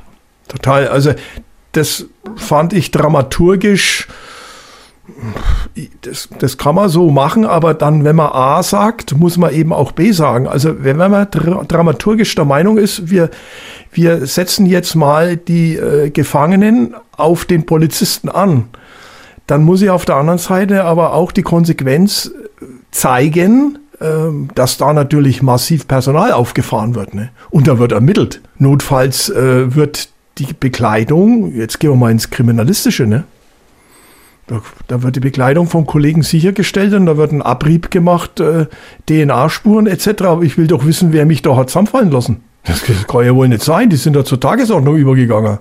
total. 0.48 0.88
Also 0.88 1.14
das 1.76 2.06
fand 2.36 2.74
ich 2.74 2.92
dramaturgisch 2.92 4.08
Das, 6.02 6.30
das 6.40 6.58
kann 6.58 6.76
man 6.76 6.90
so 6.90 7.12
machen, 7.12 7.46
aber 7.46 7.74
dann, 7.76 8.04
wenn 8.04 8.16
man 8.16 8.32
A 8.32 8.64
sagt, 8.64 9.16
muss 9.18 9.38
man 9.38 9.54
eben 9.54 9.72
auch 9.72 9.92
B 9.92 10.12
sagen. 10.12 10.48
Also 10.48 10.84
wenn 10.84 10.98
man 10.98 11.28
dramaturgisch 11.30 12.34
der 12.34 12.46
Meinung 12.46 12.78
ist, 12.78 13.10
wir, 13.10 13.30
wir 13.92 14.26
setzen 14.26 14.66
jetzt 14.66 14.96
mal 14.96 15.38
die 15.38 15.76
äh, 15.76 16.10
Gefangenen 16.10 16.96
auf 17.18 17.46
den 17.46 17.66
Polizisten 17.66 18.30
an, 18.30 18.66
dann 19.48 19.64
muss 19.64 19.82
ich 19.82 19.92
auf 19.92 20.06
der 20.06 20.16
anderen 20.16 20.40
Seite 20.40 20.86
aber 20.86 21.14
auch 21.14 21.32
die 21.32 21.44
Konsequenz 21.44 22.32
zeigen, 22.92 23.78
äh, 24.00 24.06
dass 24.56 24.78
da 24.78 24.92
natürlich 24.92 25.44
massiv 25.44 25.88
Personal 25.88 26.32
aufgefahren 26.32 26.96
wird. 26.96 27.14
Ne? 27.14 27.30
Und 27.52 27.68
da 27.68 27.78
wird 27.78 27.92
ermittelt. 27.92 28.42
Notfalls 28.58 29.30
äh, 29.30 29.76
wird 29.76 30.10
die 30.38 30.54
Bekleidung, 30.54 31.54
jetzt 31.56 31.80
gehen 31.80 31.92
wir 31.92 31.96
mal 31.96 32.12
ins 32.12 32.30
Kriminalistische, 32.30 33.06
ne? 33.06 33.24
Da, 34.48 34.62
da, 34.88 35.02
wird 35.02 35.16
die 35.16 35.22
Bekleidung 35.22 35.68
vom 35.68 35.88
Kollegen 35.88 36.22
sichergestellt 36.22 36.94
und 36.94 37.08
da 37.08 37.18
wird 37.18 37.32
ein 37.32 37.42
Abrieb 37.42 37.90
gemacht, 37.90 38.40
äh, 38.40 38.68
DNA-Spuren 39.10 39.88
etc. 39.88 40.22
Aber 40.22 40.44
ich 40.44 40.56
will 40.56 40.68
doch 40.68 40.86
wissen, 40.86 41.14
wer 41.14 41.26
mich 41.26 41.42
da 41.42 41.56
hat 41.56 41.70
zusammenfallen 41.72 42.12
lassen. 42.12 42.44
Das 42.64 42.84
kann 42.84 43.26
ja 43.26 43.34
wohl 43.34 43.48
nicht 43.48 43.64
sein. 43.64 43.90
Die 43.90 43.96
sind 43.96 44.16
da 44.16 44.24
zur 44.24 44.40
Tagesordnung 44.40 44.98
übergegangen. 44.98 45.60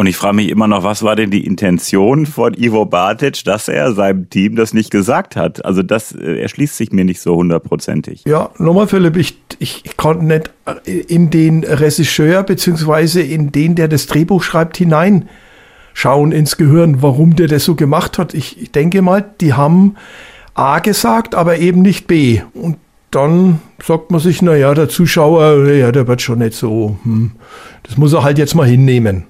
Und 0.00 0.06
ich 0.06 0.16
frage 0.16 0.36
mich 0.36 0.48
immer 0.48 0.66
noch, 0.66 0.82
was 0.82 1.02
war 1.02 1.14
denn 1.14 1.30
die 1.30 1.44
Intention 1.44 2.24
von 2.24 2.54
Ivo 2.54 2.86
Bartic, 2.86 3.44
dass 3.44 3.68
er 3.68 3.92
seinem 3.92 4.30
Team 4.30 4.56
das 4.56 4.72
nicht 4.72 4.90
gesagt 4.90 5.36
hat? 5.36 5.62
Also 5.62 5.82
das 5.82 6.12
äh, 6.12 6.40
erschließt 6.40 6.74
sich 6.74 6.90
mir 6.90 7.04
nicht 7.04 7.20
so 7.20 7.36
hundertprozentig. 7.36 8.24
Ja, 8.24 8.48
nochmal 8.56 8.88
Philipp, 8.88 9.18
ich, 9.18 9.36
ich, 9.58 9.82
ich 9.84 9.98
konnte 9.98 10.24
nicht 10.24 10.50
in 10.86 11.28
den 11.28 11.64
Regisseur 11.64 12.44
beziehungsweise 12.44 13.20
in 13.20 13.52
den, 13.52 13.74
der 13.74 13.88
das 13.88 14.06
Drehbuch 14.06 14.42
schreibt, 14.42 14.78
hinein 14.78 15.28
schauen 15.92 16.32
ins 16.32 16.56
Gehirn, 16.56 17.02
warum 17.02 17.36
der 17.36 17.48
das 17.48 17.66
so 17.66 17.74
gemacht 17.74 18.16
hat. 18.16 18.32
Ich, 18.32 18.58
ich 18.58 18.72
denke 18.72 19.02
mal, 19.02 19.22
die 19.42 19.52
haben 19.52 19.96
A 20.54 20.78
gesagt, 20.78 21.34
aber 21.34 21.58
eben 21.58 21.82
nicht 21.82 22.06
B. 22.06 22.40
Und 22.54 22.78
dann 23.10 23.60
sagt 23.84 24.10
man 24.10 24.20
sich, 24.20 24.40
na 24.40 24.56
ja, 24.56 24.72
der 24.72 24.88
Zuschauer, 24.88 25.68
ja, 25.68 25.92
der 25.92 26.08
wird 26.08 26.22
schon 26.22 26.38
nicht 26.38 26.54
so, 26.54 26.96
hm, 27.02 27.32
das 27.82 27.98
muss 27.98 28.14
er 28.14 28.22
halt 28.22 28.38
jetzt 28.38 28.54
mal 28.54 28.66
hinnehmen. 28.66 29.26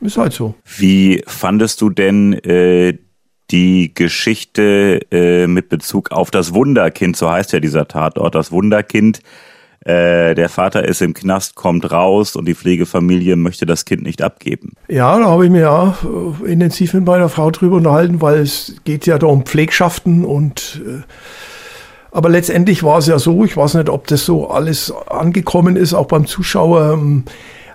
Ist 0.00 0.16
halt 0.16 0.32
so. 0.32 0.54
Wie 0.64 1.22
fandest 1.26 1.80
du 1.80 1.90
denn 1.90 2.32
äh, 2.32 2.98
die 3.50 3.92
Geschichte 3.94 5.00
äh, 5.10 5.46
mit 5.46 5.68
Bezug 5.68 6.10
auf 6.12 6.30
das 6.30 6.54
Wunderkind, 6.54 7.16
so 7.16 7.30
heißt 7.30 7.52
ja 7.52 7.60
dieser 7.60 7.88
Tatort, 7.88 8.34
das 8.34 8.52
Wunderkind, 8.52 9.20
äh, 9.84 10.34
der 10.34 10.48
Vater 10.48 10.86
ist 10.86 11.00
im 11.00 11.14
Knast, 11.14 11.54
kommt 11.54 11.90
raus 11.90 12.36
und 12.36 12.46
die 12.46 12.54
Pflegefamilie 12.54 13.36
möchte 13.36 13.64
das 13.64 13.86
Kind 13.86 14.02
nicht 14.02 14.22
abgeben. 14.22 14.74
Ja, 14.88 15.18
da 15.18 15.26
habe 15.26 15.46
ich 15.46 15.50
mir 15.50 15.62
ja 15.62 15.96
äh, 16.44 16.52
intensiv 16.52 16.92
mit 16.94 17.06
meiner 17.06 17.28
Frau 17.28 17.50
drüber 17.50 17.76
unterhalten, 17.76 18.20
weil 18.20 18.40
es 18.40 18.76
geht 18.84 19.06
ja 19.06 19.18
da 19.18 19.26
um 19.26 19.44
Pflegschaften 19.44 20.24
und 20.24 20.82
äh, 20.86 21.02
aber 22.12 22.28
letztendlich 22.28 22.82
war 22.82 22.98
es 22.98 23.06
ja 23.06 23.18
so, 23.18 23.44
ich 23.44 23.56
weiß 23.56 23.74
nicht, 23.74 23.88
ob 23.88 24.08
das 24.08 24.24
so 24.24 24.50
alles 24.50 24.92
angekommen 25.08 25.76
ist, 25.76 25.94
auch 25.94 26.06
beim 26.06 26.26
Zuschauer. 26.26 26.94
Ähm, 26.94 27.24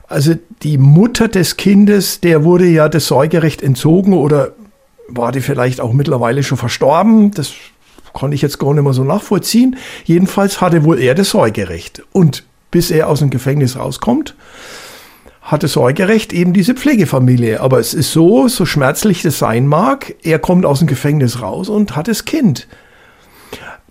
also 0.08 0.36
die 0.64 0.78
Mutter 0.78 1.28
des 1.28 1.58
Kindes, 1.58 2.20
der 2.22 2.44
wurde 2.44 2.66
ja 2.66 2.90
das 2.90 3.08
Säugerecht 3.08 3.62
entzogen 3.62 4.14
oder 4.14 4.54
war 5.08 5.32
die 5.32 5.42
vielleicht 5.42 5.82
auch 5.82 5.94
mittlerweile 5.94 6.44
schon 6.44 6.58
verstorben? 6.58 7.32
Das 7.32 7.54
kann 8.14 8.32
ich 8.32 8.42
jetzt 8.42 8.60
gar 8.60 8.74
nicht 8.74 8.84
mehr 8.84 8.94
so 8.94 9.04
nachvollziehen. 9.04 9.78
Jedenfalls 10.04 10.62
hatte 10.62 10.84
wohl 10.84 11.00
er 11.00 11.16
das 11.16 11.32
Säugerecht. 11.32 12.04
Und 12.12 12.44
bis 12.72 12.92
er 12.92 13.08
aus 13.08 13.20
dem 13.20 13.30
Gefängnis 13.30 13.78
rauskommt, 13.78 14.36
hatte 15.42 15.68
Säugerecht 15.68 16.34
eben 16.34 16.54
diese 16.54 16.74
Pflegefamilie. 16.74 17.60
Aber 17.62 17.80
es 17.80 17.94
ist 17.94 18.12
so, 18.12 18.48
so 18.48 18.66
schmerzlich 18.66 19.22
das 19.22 19.38
sein 19.38 19.68
mag, 19.68 20.16
er 20.24 20.40
kommt 20.40 20.66
aus 20.66 20.80
dem 20.80 20.88
Gefängnis 20.88 21.42
raus 21.42 21.70
und 21.70 21.96
hat 21.96 22.08
das 22.08 22.26
Kind. 22.26 22.68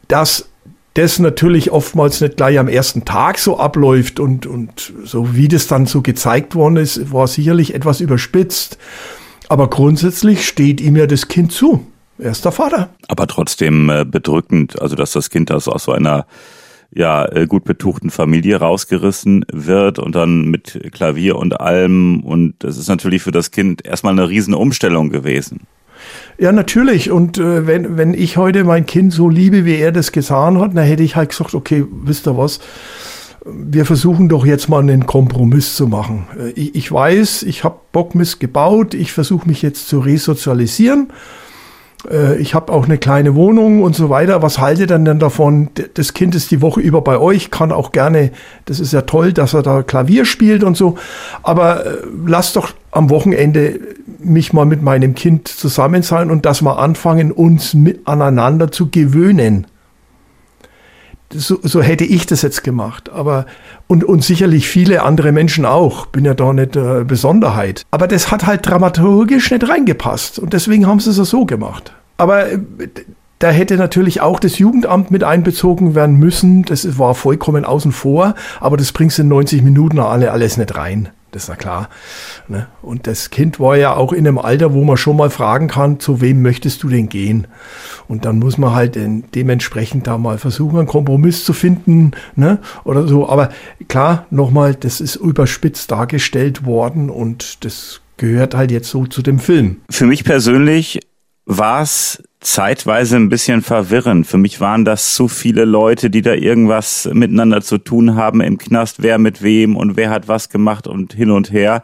Dass 0.09 0.49
das 0.95 1.19
natürlich 1.19 1.73
oftmals 1.73 2.21
nicht 2.21 2.37
gleich 2.37 2.59
am 2.59 2.69
ersten 2.69 3.05
Tag 3.05 3.39
so 3.39 3.59
abläuft 3.59 4.21
und, 4.21 4.47
und 4.47 4.93
so 5.05 5.35
wie 5.35 5.49
das 5.49 5.67
dann 5.67 5.87
so 5.87 6.03
gezeigt 6.03 6.55
worden 6.55 6.77
ist, 6.77 7.13
war 7.13 7.27
sicherlich 7.27 7.75
etwas 7.75 8.01
überspitzt. 8.01 8.79
Aber 9.49 9.69
grundsätzlich 9.69 10.47
steht 10.47 10.81
ihm 10.81 10.97
ja 10.97 11.07
das 11.07 11.29
Kind 11.29 11.53
zu. 11.53 11.85
Er 12.19 12.31
ist 12.31 12.45
der 12.45 12.53
Vater. 12.53 12.91
Aber 13.09 13.27
trotzdem 13.27 13.91
äh, 13.91 14.05
bedrückend, 14.05 14.81
also 14.81 14.95
dass 14.95 15.13
das 15.13 15.31
Kind 15.31 15.51
das 15.51 15.67
aus 15.67 15.85
so 15.85 15.93
einer 15.93 16.27
ja, 16.93 17.25
äh, 17.27 17.47
gut 17.47 17.65
betuchten 17.65 18.11
Familie 18.11 18.57
rausgerissen 18.57 19.45
wird 19.53 19.99
und 19.99 20.15
dann 20.15 20.45
mit 20.45 20.81
Klavier 20.93 21.37
und 21.37 21.61
allem. 21.61 22.23
Und 22.23 22.55
das 22.61 22.79
ist 22.79 22.89
natürlich 22.89 23.23
für 23.23 23.33
das 23.33 23.51
Kind 23.51 23.85
erstmal 23.85 24.13
eine 24.13 24.29
Riesenumstellung 24.29 25.11
gewesen. 25.11 25.67
Ja, 26.39 26.53
natürlich. 26.53 27.11
Und 27.11 27.39
äh, 27.39 27.67
wenn, 27.67 27.97
wenn 27.97 28.15
ich 28.15 28.37
heute 28.37 28.65
mein 28.65 28.87
Kind 28.87 29.13
so 29.13 29.29
liebe, 29.29 29.65
wie 29.65 29.77
er 29.77 29.93
das 29.93 30.13
getan 30.13 30.61
hat, 30.61 30.77
dann 30.77 30.85
hätte 30.85 31.03
ich 31.03 31.17
halt 31.17 31.31
gesagt, 31.31 31.55
okay, 31.55 31.85
wisst 31.91 32.27
ihr 32.27 32.37
was? 32.37 32.61
Wir 33.47 33.85
versuchen 33.85 34.29
doch 34.29 34.47
jetzt 34.47 34.69
mal 34.69 34.81
einen 34.81 35.07
Kompromiss 35.07 35.77
zu 35.77 35.87
machen. 35.87 36.27
Äh, 36.39 36.51
ich, 36.51 36.75
ich 36.75 36.93
weiß, 36.93 37.45
ich 37.45 37.63
habe 37.63 37.79
Bockmist 37.93 38.41
gebaut, 38.41 38.95
ich 38.95 39.13
versuche 39.13 39.47
mich 39.47 39.63
jetzt 39.63 39.89
zu 39.89 40.01
resozialisieren 40.01 41.09
äh, 42.11 42.37
ich 42.37 42.55
habe 42.55 42.73
auch 42.73 42.85
eine 42.85 42.99
kleine 42.99 43.35
Wohnung 43.35 43.83
und 43.83 43.95
so 43.95 44.11
weiter. 44.11 44.43
Was 44.43 44.59
haltet 44.59 44.91
ihr 44.91 44.99
denn 44.99 45.19
davon? 45.19 45.71
Das 45.95 46.15
Kind 46.15 46.35
ist 46.35 46.51
die 46.51 46.63
Woche 46.63 46.81
über 46.81 47.03
bei 47.03 47.19
euch, 47.19 47.51
kann 47.51 47.73
auch 47.73 47.93
gerne, 47.93 48.31
das 48.67 48.81
ist 48.81 48.93
ja 48.93 49.03
toll, 49.03 49.33
dass 49.33 49.55
er 49.55 49.63
da 49.63 49.83
Klavier 49.83 50.25
spielt 50.25 50.65
und 50.65 50.77
so. 50.77 50.97
Aber 51.43 51.87
äh, 51.87 51.97
lasst 52.27 52.57
doch 52.57 52.73
am 52.91 53.11
Wochenende 53.11 53.81
mich 54.19 54.53
mal 54.53 54.65
mit 54.65 54.83
meinem 54.83 55.15
Kind 55.15 55.49
zusammen 55.49 56.03
sein 56.03 56.31
und 56.31 56.47
dass 56.47 56.63
wir 56.63 56.79
anfangen, 56.79 57.33
uns 57.33 57.75
mit 57.75 58.07
aneinander 58.07 58.71
zu 58.71 58.89
gewöhnen. 58.91 59.67
So, 61.37 61.59
so 61.63 61.83
hätte 61.83 62.05
ich 62.05 62.27
das 62.27 62.43
jetzt 62.43 62.65
gemacht. 62.65 63.11
Aber 63.11 63.47
und, 63.87 64.05
und 64.05 64.25
sicherlich 64.25 64.69
viele 64.69 65.03
andere 65.03 65.33
Menschen 65.33 65.67
auch. 65.67 66.07
Bin 66.07 66.25
ja 66.25 66.35
da 66.35 66.53
nicht 66.53 66.77
äh, 66.77 67.05
Besonderheit. 67.05 67.83
Aber 67.91 68.07
das 68.07 68.31
hat 68.31 68.47
halt 68.47 68.67
dramaturgisch 68.67 69.51
nicht 69.51 69.69
reingepasst. 69.69 70.39
Und 70.39 70.53
deswegen 70.53 70.87
haben 70.87 71.01
sie 71.01 71.11
es 71.11 71.17
so 71.17 71.45
gemacht. 71.45 71.93
Aber 72.17 72.51
äh, 72.51 72.59
da 73.41 73.51
hätte 73.51 73.77
natürlich 73.77 74.21
auch 74.21 74.39
das 74.41 74.59
Jugendamt 74.59 75.11
mit 75.11 75.25
einbezogen 75.25 75.95
werden 75.95 76.17
müssen. 76.17 76.63
Das 76.63 76.99
war 76.99 77.15
vollkommen 77.15 77.65
außen 77.65 77.93
vor. 77.93 78.35
Aber 78.61 78.77
das 78.77 78.93
bringst 78.93 79.19
in 79.19 79.29
90 79.29 79.63
Minuten 79.63 79.99
alle 79.99 80.31
alles 80.33 80.57
nicht 80.57 80.77
rein. 80.77 81.11
Das 81.35 81.45
ist 81.45 81.49
ja 81.49 81.57
klar. 81.57 81.89
Ne? 82.47 82.69
Und 82.81 83.09
das 83.09 83.31
Kind 83.31 83.59
war 83.59 83.77
ja 83.77 83.95
auch 83.97 84.13
in 84.13 84.27
einem 84.27 84.39
Alter, 84.39 84.73
wo 84.73 84.85
man 84.85 84.97
schon 84.97 85.17
mal 85.17 85.31
fragen 85.31 85.67
kann, 85.67 85.99
zu 85.99 86.21
wem 86.21 86.43
möchtest 86.43 86.85
du 86.85 86.89
denn 86.89 87.09
gehen? 87.09 87.49
Und 88.07 88.25
dann 88.25 88.39
muss 88.39 88.57
man 88.57 88.73
halt 88.73 88.97
dementsprechend 89.35 90.07
da 90.07 90.17
mal 90.17 90.39
versuchen, 90.39 90.79
einen 90.79 90.87
Kompromiss 90.87 91.45
zu 91.45 91.53
finden, 91.53 92.13
ne? 92.37 92.61
Oder 92.85 93.09
so. 93.09 93.29
Aber 93.29 93.49
klar, 93.89 94.27
nochmal, 94.31 94.77
das 94.77 95.01
ist 95.01 95.17
überspitzt 95.17 95.91
dargestellt 95.91 96.65
worden 96.65 97.11
und 97.11 97.65
das 97.65 98.01
gehört 98.17 98.55
halt 98.55 98.71
jetzt 98.71 98.91
so 98.91 99.07
zu 99.07 99.21
dem 99.21 99.41
Film. 99.41 99.79
Für 99.91 100.07
mich 100.07 100.23
persönlich 100.23 101.01
war 101.47 101.83
es 101.83 102.23
zeitweise 102.45 103.17
ein 103.17 103.29
bisschen 103.29 103.63
verwirrend. 103.63 104.27
Für 104.27 104.39
mich 104.39 104.61
waren 104.61 104.85
das 104.85 105.15
zu 105.15 105.29
viele 105.29 105.65
Leute, 105.65 106.11
die 106.11 106.23
da 106.23 106.35
irgendwas 106.35 107.09
miteinander 107.13 107.63
zu 107.63 107.79
tun 107.79 108.15
haben 108.15 108.41
im 108.41 108.59
Knast, 108.59 109.03
wer 109.03 109.19
mit 109.19 109.43
wem 109.43 109.77
und 109.77 109.97
wer 109.97 110.11
hat 110.11 110.29
was 110.29 110.51
gemacht 110.51 110.87
und 110.87 111.15
hin 111.15 111.31
und 111.31 111.53
her. 111.53 111.83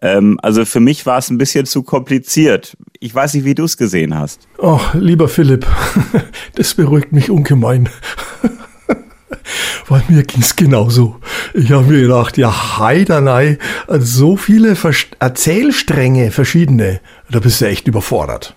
Ähm, 0.00 0.38
also 0.42 0.64
für 0.64 0.80
mich 0.80 1.06
war 1.06 1.18
es 1.18 1.30
ein 1.30 1.38
bisschen 1.38 1.64
zu 1.64 1.82
kompliziert. 1.82 2.76
Ich 3.00 3.14
weiß 3.14 3.34
nicht, 3.34 3.44
wie 3.44 3.54
du 3.54 3.64
es 3.64 3.76
gesehen 3.76 4.18
hast. 4.18 4.48
Ach, 4.62 4.94
lieber 4.94 5.28
Philipp, 5.28 5.66
das 6.54 6.74
beruhigt 6.74 7.12
mich 7.12 7.30
ungemein. 7.30 7.88
Weil 9.88 10.02
mir 10.08 10.22
ging 10.22 10.42
es 10.42 10.56
genauso. 10.56 11.16
Ich 11.54 11.72
habe 11.72 11.84
mir 11.84 12.02
gedacht, 12.02 12.38
ja, 12.38 12.78
heidanei, 12.78 13.58
so 13.88 14.36
viele 14.36 14.76
Erzählstränge, 15.18 16.30
verschiedene, 16.30 17.00
da 17.30 17.40
bist 17.40 17.60
du 17.60 17.66
echt 17.66 17.88
überfordert. 17.88 18.56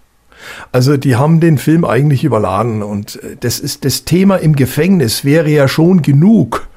Also 0.72 0.98
die 0.98 1.16
haben 1.16 1.40
den 1.40 1.58
Film 1.58 1.86
eigentlich 1.86 2.24
überladen 2.24 2.84
und 2.84 3.22
äh, 3.24 3.38
das 3.40 3.60
ist 3.60 3.86
das 3.86 4.06
Thema 4.06 4.38
im 4.38 4.56
Gefängnis 4.56 5.24
wäre 5.26 5.50
ja 5.50 5.68
schon 5.68 6.02
genug. 6.02 6.68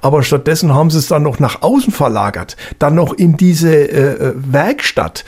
Aber 0.00 0.22
stattdessen 0.22 0.74
haben 0.74 0.90
sie 0.90 0.98
es 0.98 1.08
dann 1.08 1.22
noch 1.22 1.38
nach 1.38 1.62
außen 1.62 1.92
verlagert, 1.92 2.56
dann 2.78 2.94
noch 2.94 3.12
in 3.12 3.36
diese 3.36 3.74
äh, 3.74 4.28
äh 4.28 4.32
Werkstatt, 4.34 5.24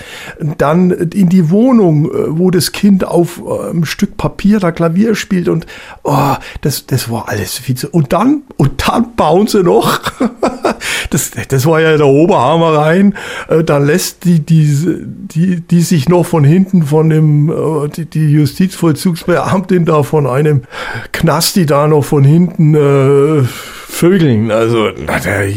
dann 0.58 0.90
in 0.90 1.28
die 1.28 1.50
Wohnung, 1.50 2.06
äh, 2.06 2.38
wo 2.38 2.50
das 2.50 2.72
Kind 2.72 3.04
auf 3.04 3.40
äh, 3.40 3.70
einem 3.70 3.84
Stück 3.84 4.09
Papier 4.20 4.60
da 4.60 4.70
Klavier 4.70 5.14
spielt 5.14 5.48
und 5.48 5.66
oh, 6.02 6.34
das, 6.60 6.84
das 6.84 7.10
war 7.10 7.30
alles 7.30 7.56
viel 7.56 7.74
zu. 7.74 7.88
Und 7.88 8.12
dann, 8.12 8.42
und 8.58 8.86
dann 8.86 9.16
bauen 9.16 9.46
sie 9.46 9.62
noch, 9.62 9.98
das, 11.10 11.30
das 11.48 11.64
war 11.64 11.80
ja 11.80 11.96
der 11.96 12.06
Oberhammer 12.06 12.74
rein, 12.74 13.14
äh, 13.48 13.64
dann 13.64 13.86
lässt 13.86 14.26
die, 14.26 14.40
die, 14.40 14.98
die, 15.00 15.62
die 15.62 15.80
sich 15.80 16.10
noch 16.10 16.26
von 16.26 16.44
hinten 16.44 16.82
von 16.82 17.08
dem, 17.08 17.48
äh, 17.48 17.88
die, 17.88 18.04
die 18.04 18.30
Justizvollzugsbeamtin 18.30 19.86
da 19.86 20.02
von 20.02 20.26
einem 20.26 20.64
Knasti 21.12 21.64
da 21.64 21.88
noch 21.88 22.04
von 22.04 22.22
hinten 22.22 22.74
äh, 22.74 23.42
Vögeln. 23.88 24.50
Also, 24.50 24.88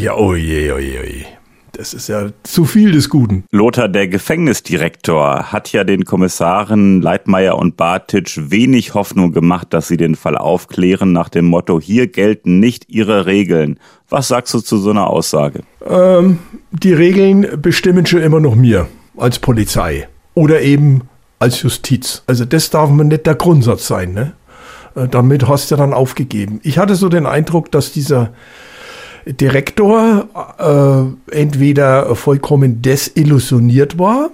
ja, 0.00 0.14
oh 0.14 0.34
je, 0.34 0.72
oh 0.72 0.78
je, 0.78 1.00
oh. 1.00 1.33
Das 1.76 1.92
ist 1.92 2.08
ja 2.08 2.28
zu 2.44 2.64
viel 2.64 2.92
des 2.92 3.08
Guten. 3.08 3.44
Lothar, 3.50 3.88
der 3.88 4.06
Gefängnisdirektor, 4.06 5.52
hat 5.52 5.72
ja 5.72 5.82
den 5.82 6.04
Kommissaren 6.04 7.02
Leitmeier 7.02 7.56
und 7.58 7.76
Bartitsch 7.76 8.38
wenig 8.44 8.94
Hoffnung 8.94 9.32
gemacht, 9.32 9.68
dass 9.70 9.88
sie 9.88 9.96
den 9.96 10.14
Fall 10.14 10.36
aufklären, 10.36 11.12
nach 11.12 11.28
dem 11.28 11.46
Motto, 11.46 11.80
hier 11.80 12.06
gelten 12.06 12.60
nicht 12.60 12.88
ihre 12.88 13.26
Regeln. 13.26 13.80
Was 14.08 14.28
sagst 14.28 14.54
du 14.54 14.60
zu 14.60 14.78
so 14.78 14.90
einer 14.90 15.08
Aussage? 15.08 15.62
Ähm, 15.84 16.38
die 16.70 16.92
Regeln 16.92 17.60
bestimmen 17.60 18.06
schon 18.06 18.22
immer 18.22 18.38
noch 18.38 18.54
mir 18.54 18.86
als 19.16 19.40
Polizei 19.40 20.08
oder 20.34 20.62
eben 20.62 21.02
als 21.40 21.60
Justiz. 21.62 22.22
Also 22.28 22.44
das 22.44 22.70
darf 22.70 22.90
man 22.90 23.08
nicht 23.08 23.26
der 23.26 23.34
Grundsatz 23.34 23.88
sein. 23.88 24.12
Ne? 24.14 24.32
Äh, 24.94 25.08
damit 25.08 25.48
hast 25.48 25.72
du 25.72 25.76
dann 25.76 25.92
aufgegeben. 25.92 26.60
Ich 26.62 26.78
hatte 26.78 26.94
so 26.94 27.08
den 27.08 27.26
Eindruck, 27.26 27.72
dass 27.72 27.90
dieser 27.90 28.30
Direktor 29.26 30.28
äh, 31.30 31.36
entweder 31.36 32.14
vollkommen 32.14 32.82
desillusioniert 32.82 33.98
war 33.98 34.30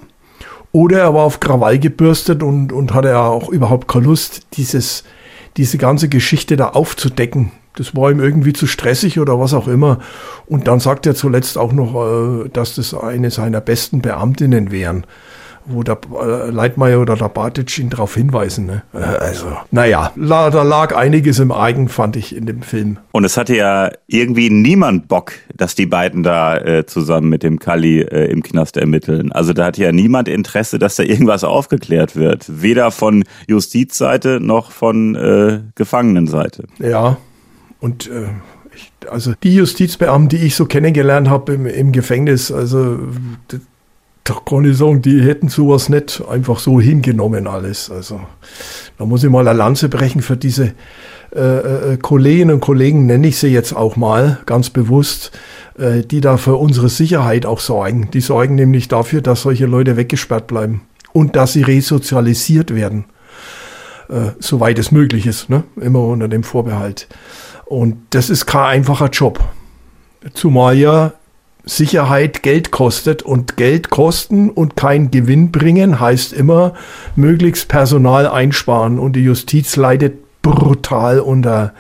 oder 0.73 1.01
er 1.01 1.15
war 1.15 1.25
auf 1.25 1.41
Krawall 1.41 1.79
gebürstet 1.79 2.43
und, 2.43 2.73
und 2.73 2.95
hatte 2.95 3.09
ja 3.09 3.23
auch 3.23 3.49
überhaupt 3.49 3.89
keine 3.89 4.07
Lust, 4.07 4.43
dieses, 4.55 5.05
diese 5.57 5.79
ganze 5.79 6.09
Geschichte 6.09 6.57
da 6.57 6.69
aufzudecken. 6.71 7.53
Das 7.77 7.95
war 7.95 8.11
ihm 8.11 8.21
irgendwie 8.21 8.53
zu 8.53 8.67
stressig 8.67 9.21
oder 9.21 9.39
was 9.39 9.55
auch 9.55 9.69
immer. 9.69 10.01
Und 10.47 10.67
dann 10.67 10.81
sagt 10.81 11.07
er 11.07 11.15
zuletzt 11.15 11.57
auch 11.57 11.73
noch, 11.73 12.45
äh, 12.45 12.49
dass 12.49 12.75
das 12.75 12.95
eine 12.95 13.31
seiner 13.31 13.61
besten 13.61 14.03
Beamtinnen 14.03 14.71
wären 14.71 15.07
wo 15.67 15.83
der 15.83 15.99
äh, 16.21 16.51
Leitmeier 16.51 17.01
oder 17.01 17.17
der 17.17 17.29
Bartic 17.29 17.79
ihn 17.79 17.91
darauf 17.91 18.15
hinweisen. 18.15 18.67
Ne? 18.67 18.83
Äh, 18.93 18.99
also, 18.99 19.47
naja, 19.71 20.13
la, 20.17 20.51
da 20.51 20.63
lag 20.63 20.97
einiges 20.97 21.39
im 21.39 21.53
Eigen, 21.53 21.89
fand 21.89 22.17
ich 22.17 22.35
in 22.35 22.47
dem 22.47 22.63
Film. 22.63 22.99
Und 23.13 23.25
es 23.25 23.37
hatte 23.37 23.57
ja 23.57 23.91
irgendwie 24.07 24.51
niemand 24.51 25.09
Bock, 25.09 25.33
dass 25.55 25.75
die 25.75 25.87
beiden 25.87 26.23
da 26.23 26.57
äh, 26.57 26.87
zusammen 26.87 27.29
mit 27.29 27.43
dem 27.43 27.59
Kali 27.59 28.01
äh, 28.01 28.31
im 28.31 28.43
Knast 28.43 28.77
ermitteln. 28.77 29.33
Also 29.33 29.53
da 29.53 29.67
hat 29.67 29.79
ja 29.79 29.93
niemand 29.93 30.29
Interesse, 30.29 30.79
dass 30.79 30.97
da 30.97 31.03
irgendwas 31.03 31.45
aufgeklärt 31.45 32.17
wird. 32.17 32.47
Weder 32.49 32.91
von 32.91 33.25
Justizseite 33.47 34.41
noch 34.41 34.71
von 34.71 35.15
äh, 35.15 35.61
Gefangenenseite. 35.75 36.65
Ja, 36.79 37.17
und 37.81 38.09
äh, 38.09 38.29
also 39.11 39.33
die 39.43 39.55
Justizbeamten, 39.55 40.29
die 40.29 40.45
ich 40.45 40.55
so 40.55 40.67
kennengelernt 40.67 41.29
habe 41.29 41.55
im, 41.55 41.67
im 41.67 41.93
Gefängnis, 41.93 42.53
also 42.53 42.99
da 44.31 44.41
kann 44.45 44.65
ich 44.65 44.77
sagen, 44.77 45.03
die 45.03 45.23
hätten 45.23 45.49
sowas 45.49 45.89
nicht 45.89 46.23
einfach 46.29 46.61
so 46.61 46.81
hingenommen 46.81 47.49
alles. 47.49 47.91
Also 47.91 48.21
da 48.97 49.05
muss 49.05 49.25
ich 49.25 49.31
mal 49.31 49.47
eine 49.47 49.59
Lanze 49.59 49.89
brechen 49.89 50.23
für 50.23 50.37
diese 50.37 50.75
äh, 51.35 51.95
äh, 51.95 51.97
Kolleginnen 51.97 52.55
und 52.55 52.61
Kollegen, 52.61 53.07
nenne 53.07 53.27
ich 53.27 53.39
sie 53.39 53.49
jetzt 53.49 53.73
auch 53.75 53.97
mal 53.97 54.39
ganz 54.47 54.71
bewusst, 54.71 55.33
äh, 55.79 56.03
die 56.03 56.21
da 56.21 56.37
für 56.37 56.57
unsere 56.57 56.89
Sicherheit 56.89 57.45
auch 57.45 57.59
sorgen. 57.59 58.09
Die 58.13 58.21
sorgen 58.21 58.55
nämlich 58.55 58.87
dafür, 58.87 59.21
dass 59.21 59.43
solche 59.43 59.67
Leute 59.67 59.97
weggesperrt 59.97 60.47
bleiben 60.47 60.83
und 61.13 61.35
dass 61.35 61.53
sie 61.55 61.63
resozialisiert 61.63 62.73
werden, 62.73 63.07
äh, 64.09 64.31
soweit 64.39 64.79
es 64.79 64.93
möglich 64.93 65.27
ist, 65.27 65.51
ne? 65.51 65.65
immer 65.81 66.05
unter 66.05 66.29
dem 66.29 66.45
Vorbehalt. 66.45 67.09
Und 67.65 67.97
das 68.11 68.31
ist 68.31 68.47
kein 68.47 68.79
einfacher 68.79 69.09
Job. 69.09 69.41
Zumal 70.35 70.77
ja 70.77 71.15
Sicherheit 71.65 72.43
Geld 72.43 72.71
kostet 72.71 73.23
und 73.23 73.57
Geld 73.57 73.91
kosten 73.91 74.51
und 74.51 74.77
kein 74.77 75.11
Gewinn 75.11 75.53
bringen 75.53 76.01
heißt 76.01 76.33
immer 76.33 76.75
möglichst 77.17 77.69
Personal 77.69 78.27
einsparen 78.27 78.99
und 78.99 79.15
die 79.15 79.25
Justiz 79.25 79.77
leidet 79.77 80.43
brutal 80.43 81.21
unter 81.21 81.75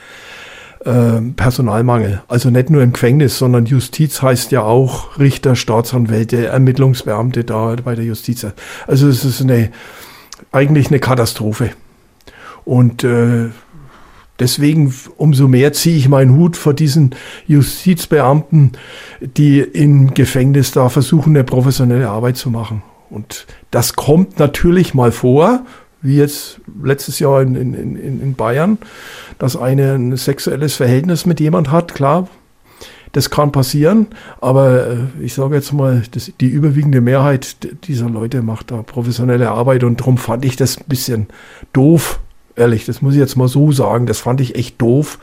äh, 0.84 1.20
Personalmangel. 1.36 2.22
Also 2.28 2.50
nicht 2.50 2.70
nur 2.70 2.82
im 2.82 2.92
Gefängnis, 2.92 3.38
sondern 3.38 3.66
Justiz 3.66 4.22
heißt 4.22 4.52
ja 4.52 4.62
auch 4.62 5.18
Richter, 5.18 5.56
Staatsanwälte, 5.56 6.46
Ermittlungsbeamte 6.46 7.44
da 7.44 7.76
bei 7.82 7.94
der 7.94 8.04
Justiz. 8.04 8.46
Also 8.86 9.08
es 9.08 9.24
ist 9.24 9.40
eine 9.40 9.70
eigentlich 10.52 10.88
eine 10.88 10.98
Katastrophe. 10.98 11.70
Und 12.64 13.04
äh, 13.04 13.48
Deswegen 14.40 14.92
umso 15.18 15.46
mehr 15.46 15.72
ziehe 15.72 15.96
ich 15.96 16.08
meinen 16.08 16.34
Hut 16.34 16.56
vor 16.56 16.74
diesen 16.74 17.14
Justizbeamten, 17.46 18.72
die 19.20 19.60
im 19.60 20.14
Gefängnis 20.14 20.72
da 20.72 20.88
versuchen, 20.88 21.36
eine 21.36 21.44
professionelle 21.44 22.08
Arbeit 22.08 22.38
zu 22.38 22.50
machen. 22.50 22.82
Und 23.10 23.46
das 23.70 23.94
kommt 23.94 24.38
natürlich 24.38 24.94
mal 24.94 25.12
vor, 25.12 25.64
wie 26.02 26.16
jetzt 26.16 26.60
letztes 26.82 27.18
Jahr 27.18 27.42
in, 27.42 27.54
in, 27.54 27.96
in, 27.96 28.34
Bayern, 28.34 28.78
dass 29.38 29.56
eine 29.56 29.94
ein 29.94 30.16
sexuelles 30.16 30.74
Verhältnis 30.74 31.26
mit 31.26 31.40
jemand 31.40 31.70
hat, 31.70 31.92
klar, 31.92 32.28
das 33.12 33.28
kann 33.28 33.52
passieren, 33.52 34.06
aber 34.40 34.86
äh, 34.86 34.96
ich 35.20 35.34
sage 35.34 35.56
jetzt 35.56 35.72
mal, 35.72 36.02
das, 36.12 36.32
die 36.40 36.46
überwiegende 36.46 37.00
Mehrheit 37.00 37.56
dieser 37.84 38.08
Leute 38.08 38.40
macht 38.40 38.70
da 38.70 38.82
professionelle 38.82 39.50
Arbeit 39.50 39.84
und 39.84 40.00
darum 40.00 40.16
fand 40.16 40.44
ich 40.44 40.56
das 40.56 40.78
ein 40.78 40.84
bisschen 40.86 41.26
doof, 41.72 42.20
ehrlich, 42.56 42.84
das 42.86 43.02
muss 43.02 43.14
ich 43.14 43.20
jetzt 43.20 43.36
mal 43.36 43.48
so 43.48 43.72
sagen, 43.72 44.06
das 44.06 44.20
fand 44.20 44.40
ich 44.40 44.54
echt 44.54 44.80
doof, 44.80 45.18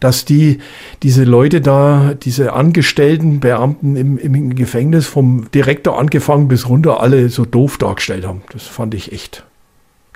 dass 0.00 0.24
die, 0.24 0.58
diese 1.02 1.24
Leute 1.24 1.60
da, 1.60 2.14
diese 2.14 2.52
Angestellten, 2.52 3.40
Beamten 3.40 3.96
im, 3.96 4.18
im 4.18 4.54
Gefängnis 4.54 5.06
vom 5.06 5.50
Direktor 5.52 5.98
angefangen 5.98 6.48
bis 6.48 6.68
runter 6.68 7.00
alle 7.00 7.28
so 7.28 7.44
doof 7.44 7.78
dargestellt 7.78 8.26
haben. 8.26 8.42
Das 8.52 8.64
fand 8.64 8.94
ich 8.94 9.12
echt. 9.12 9.44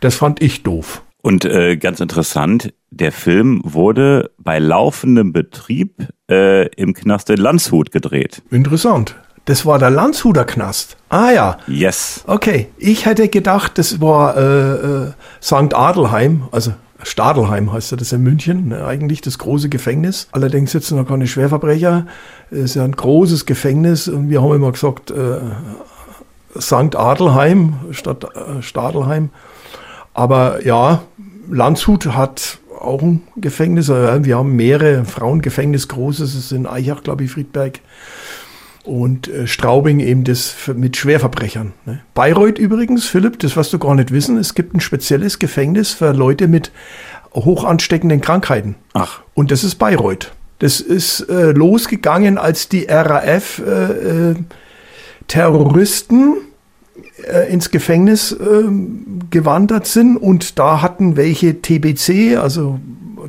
Das 0.01 0.15
fand 0.15 0.43
ich 0.43 0.63
doof. 0.63 1.03
Und 1.23 1.45
äh, 1.45 1.77
ganz 1.77 2.01
interessant, 2.01 2.73
der 2.91 3.13
Film 3.13 3.61
wurde 3.65 4.31
bei 4.39 4.59
laufendem 4.59 5.33
Betrieb 5.33 6.07
äh, 6.31 6.69
im 6.77 6.95
Knast 6.95 7.29
in 7.31 7.39
Landshut 7.39 7.91
gedreht. 7.91 8.43
Interessant. 8.51 9.17
Das 9.49 9.65
war 9.65 9.79
der 9.79 9.89
Landshuter 9.89 10.45
Knast. 10.45 10.99
Ah 11.09 11.31
ja. 11.31 11.59
Yes. 11.67 12.23
Okay. 12.27 12.69
Ich 12.77 13.07
hätte 13.07 13.31
gedacht, 13.31 13.79
das 13.79 13.99
war 13.99 14.37
äh, 14.37 14.75
äh, 14.75 15.13
St. 15.43 15.73
Adelheim, 15.73 16.43
also 16.53 16.75
Stadelheim 17.03 17.73
heißt 17.73 17.93
ja 17.93 17.97
das 17.97 18.13
in 18.13 18.23
München, 18.23 18.69
ne, 18.69 18.85
eigentlich 18.85 19.23
das 19.23 19.39
große 19.39 19.71
Gefängnis. 19.71 20.29
Allerdings 20.33 20.73
sitzen 20.73 20.99
da 20.99 21.05
keine 21.05 21.27
Schwerverbrecher. 21.27 22.07
Es 22.51 22.59
ist 22.59 22.75
ja 22.75 22.85
ein 22.85 22.93
großes 22.93 23.47
Gefängnis 23.47 24.07
und 24.07 24.29
wir 24.29 24.43
haben 24.43 24.55
immer 24.55 24.71
gesagt, 24.71 25.13
äh, 25.13 25.39
St. 26.61 26.95
Adelheim 26.95 27.77
statt 27.93 28.25
äh, 28.25 28.61
Stadelheim. 28.61 29.31
Aber 30.13 30.63
ja, 30.67 31.01
Landshut 31.51 32.05
hat 32.09 32.59
auch 32.79 33.01
ein 33.01 33.23
Gefängnis. 33.37 33.89
Wir 33.89 34.37
haben 34.37 34.57
mehrere 34.57 35.07
Frauengefängnis, 35.07 35.89
großes, 35.89 36.35
es 36.35 36.39
ist 36.39 36.53
in 36.53 36.67
Eichach, 36.67 37.03
glaube 37.03 37.25
ich, 37.25 37.31
Friedberg 37.31 37.81
und 38.89 39.29
äh, 39.29 39.47
Straubing 39.47 40.01
eben 40.01 40.25
das 40.25 40.55
mit 40.75 40.97
Schwerverbrechern. 40.97 41.73
Ne? 41.85 42.01
Bayreuth 42.15 42.59
übrigens, 42.59 43.05
Philipp, 43.05 43.39
das 43.39 43.57
was 43.57 43.71
du 43.71 43.79
gar 43.79 43.95
nicht 43.95 44.11
wissen, 44.11 44.39
es 44.39 44.55
gibt 44.55 44.75
ein 44.75 44.81
spezielles 44.81 45.39
Gefängnis 45.39 45.93
für 45.93 46.13
Leute 46.13 46.49
mit 46.49 46.73
hoch 47.35 47.65
ansteckenden 47.65 48.21
Krankheiten. 48.21 48.75
Ach. 48.95 49.21
Und 49.35 49.51
das 49.51 49.63
ist 49.63 49.77
Bayreuth. 49.77 50.33
Das 50.59 50.81
ist 50.81 51.21
äh, 51.29 51.53
losgegangen, 51.53 52.39
als 52.39 52.69
die 52.69 52.87
RAF 52.89 53.61
äh, 53.61 54.31
äh, 54.31 54.35
Terroristen 55.29 56.39
äh, 57.23 57.53
ins 57.53 57.71
Gefängnis 57.71 58.33
ähm, 58.33 59.21
gewandert 59.31 59.87
sind 59.87 60.17
und 60.17 60.59
da 60.59 60.83
hatten 60.83 61.17
welche 61.17 61.61
TBC, 61.61 62.39
also 62.39 62.81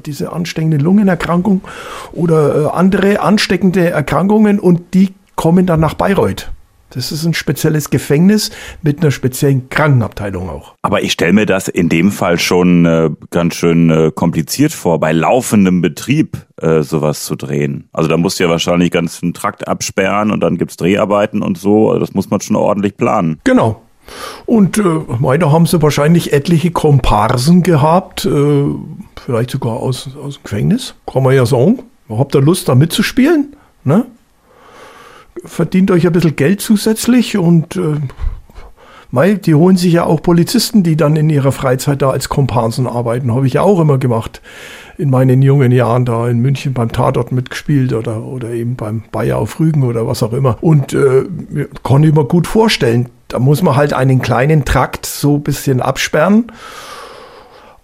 diese 0.06 0.32
ansteckende 0.32 0.78
Lungenerkrankung 0.78 1.62
oder 2.13 2.56
äh, 2.56 2.69
andere 2.69 3.19
ansteckende 3.19 3.89
Erkrankungen 3.89 4.60
und 4.60 4.93
die 4.93 5.13
kommen 5.39 5.65
dann 5.65 5.80
nach 5.80 5.93
Bayreuth. 5.93 6.52
Das 6.89 7.13
ist 7.13 7.23
ein 7.23 7.34
spezielles 7.34 7.91
Gefängnis 7.91 8.52
mit 8.82 8.99
einer 8.99 9.12
speziellen 9.12 9.69
Krankenabteilung 9.69 10.49
auch. 10.49 10.73
Aber 10.82 11.02
ich 11.02 11.13
stelle 11.13 11.32
mir 11.32 11.45
das 11.45 11.69
in 11.69 11.88
dem 11.88 12.12
Fall 12.12 12.38
schon 12.38 12.86
äh, 12.86 13.10
ganz 13.30 13.56
schön 13.56 13.89
äh, 13.89 14.12
kompliziert 14.13 14.73
vor, 14.73 14.99
bei 14.99 15.13
laufendem 15.13 15.82
Betrieb 15.82 16.45
äh, 16.62 16.82
sowas 16.82 17.23
zu 17.23 17.38
drehen. 17.38 17.88
Also 17.93 18.10
da 18.10 18.17
musst 18.17 18.38
du 18.38 18.43
ja 18.43 18.49
wahrscheinlich 18.49 18.91
ganz 18.91 19.23
einen 19.23 19.34
Trakt 19.34 19.65
absperren 19.65 20.30
und 20.30 20.41
dann 20.41 20.58
gibt's 20.58 20.75
Dreharbeiten 20.75 21.41
und 21.41 21.58
so. 21.58 21.88
Also 21.89 22.02
das 22.02 22.13
muss 22.13 22.30
man 22.30 22.41
schon 22.41 22.58
ordentlich 22.58 22.97
planen. 22.97 23.39
Genau. 23.45 23.82
Und 24.45 24.78
äh, 24.78 25.38
da 25.39 25.52
haben 25.54 25.67
sie 25.67 25.82
wahrscheinlich 25.82 26.34
etliche 26.34 26.71
Komparsen 26.71 27.63
gehabt, 27.63 28.25
äh, 28.25 28.63
vielleicht 29.23 29.52
sogar 29.52 29.78
aus, 29.78 30.10
aus 30.21 30.36
dem 30.36 30.43
Gefängnis, 30.43 30.95
kann 31.10 31.23
man 31.23 31.34
ja 31.34 31.45
sagen. 31.45 31.80
Habt 32.10 32.36
ihr 32.36 32.41
Lust, 32.41 32.67
da 32.67 32.75
mitzuspielen? 32.75 33.56
Ne? 33.86 34.06
Verdient 35.46 35.92
euch 35.92 36.06
ein 36.06 36.13
bisschen 36.13 36.36
Geld 36.36 36.62
zusätzlich 36.62 37.38
und 37.38 37.76
äh, 37.76 37.96
Mei, 39.12 39.34
die 39.34 39.56
holen 39.56 39.76
sich 39.76 39.94
ja 39.94 40.04
auch 40.04 40.22
Polizisten, 40.22 40.84
die 40.84 40.96
dann 40.96 41.15
in 41.15 41.32
ihrer 41.32 41.52
Freizeit 41.52 42.02
da 42.04 42.12
als 42.12 42.30
Komparsen 42.30 42.86
arbeiten. 42.86 43.34
Habe 43.34 43.48
ich 43.48 43.54
ja 43.54 43.62
auch 43.63 43.80
immer 43.80 43.98
gemacht. 43.98 44.39
In 45.00 45.10
meinen 45.10 45.42
jungen 45.42 45.72
Jahren 45.72 46.06
da 46.06 46.28
in 46.28 46.39
München 46.39 46.74
beim 46.74 46.92
Tatort 46.92 47.32
mitgespielt 47.32 47.94
oder, 47.94 48.24
oder 48.24 48.52
eben 48.52 48.76
beim 48.76 49.04
Bayer 49.12 49.38
auf 49.38 49.60
Rügen 49.60 49.84
oder 49.84 50.06
was 50.06 50.22
auch 50.22 50.34
immer. 50.34 50.58
Und 50.62 50.94
äh, 50.94 51.24
konnte 51.82 52.08
ich 52.08 52.13
mir 52.13 52.26
gut 52.26 52.46
vorstellen, 52.46 53.10
da 53.30 53.39
muss 53.39 53.63
man 53.63 53.76
halt 53.76 53.94
einen 53.94 54.22
kleinen 54.22 54.63
Trakt 54.63 55.08
so 55.08 55.38
ein 55.38 55.44
bisschen 55.44 55.82
absperren. 55.82 56.52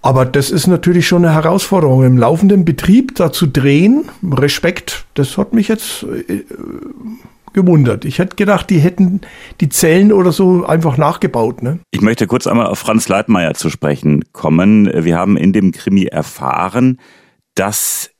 Aber 0.04 0.26
das 0.26 0.52
ist 0.52 0.68
natürlich 0.68 1.08
schon 1.08 1.26
eine 1.26 1.34
Herausforderung. 1.34 2.04
Im 2.04 2.20
laufenden 2.20 2.66
Betrieb 2.66 3.16
da 3.16 3.32
zu 3.32 3.48
drehen, 3.48 4.06
Respekt, 4.32 5.06
das 5.16 5.40
hat 5.40 5.54
mich 5.54 5.70
jetzt 5.70 6.04
äh, 6.04 6.44
gewundert. 7.56 8.06
Ich 8.06 8.20
hätte 8.20 8.36
gedacht, 8.36 8.70
die 8.70 8.78
hätten 8.78 9.22
die 9.60 9.70
Zellen 9.70 10.14
oder 10.14 10.32
so 10.32 10.64
einfach 10.66 10.98
nachgebaut. 10.98 11.64
Ne? 11.64 11.80
Ich 11.90 12.02
möchte 12.02 12.28
kurz 12.28 12.46
einmal 12.46 12.68
auf 12.68 12.78
Franz 12.78 13.08
Leitmeier 13.08 13.56
zu 13.56 13.72
sprechen 13.72 14.24
kommen. 14.32 14.92
Wir 14.94 15.18
haben 15.18 15.38
in 15.38 15.54
dem 15.54 15.72
Krimi 15.72 16.06
erfahren, 16.06 17.00
dass 17.56 18.12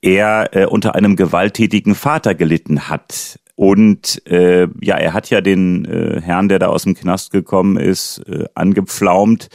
er 0.00 0.54
äh, 0.54 0.66
unter 0.66 0.94
einem 0.94 1.16
gewalttätigen 1.16 1.96
Vater 1.96 2.36
gelitten 2.36 2.88
hat. 2.88 3.40
Und 3.56 4.22
äh, 4.26 4.68
ja, 4.80 4.96
er 4.96 5.12
hat 5.14 5.30
ja 5.30 5.40
den 5.40 5.84
äh, 5.84 6.20
Herrn, 6.20 6.48
der 6.48 6.58
da 6.58 6.68
aus 6.68 6.84
dem 6.84 6.94
Knast 6.94 7.32
gekommen 7.32 7.76
ist, 7.76 8.18
äh, 8.28 8.44
angepflaumt 8.54 9.48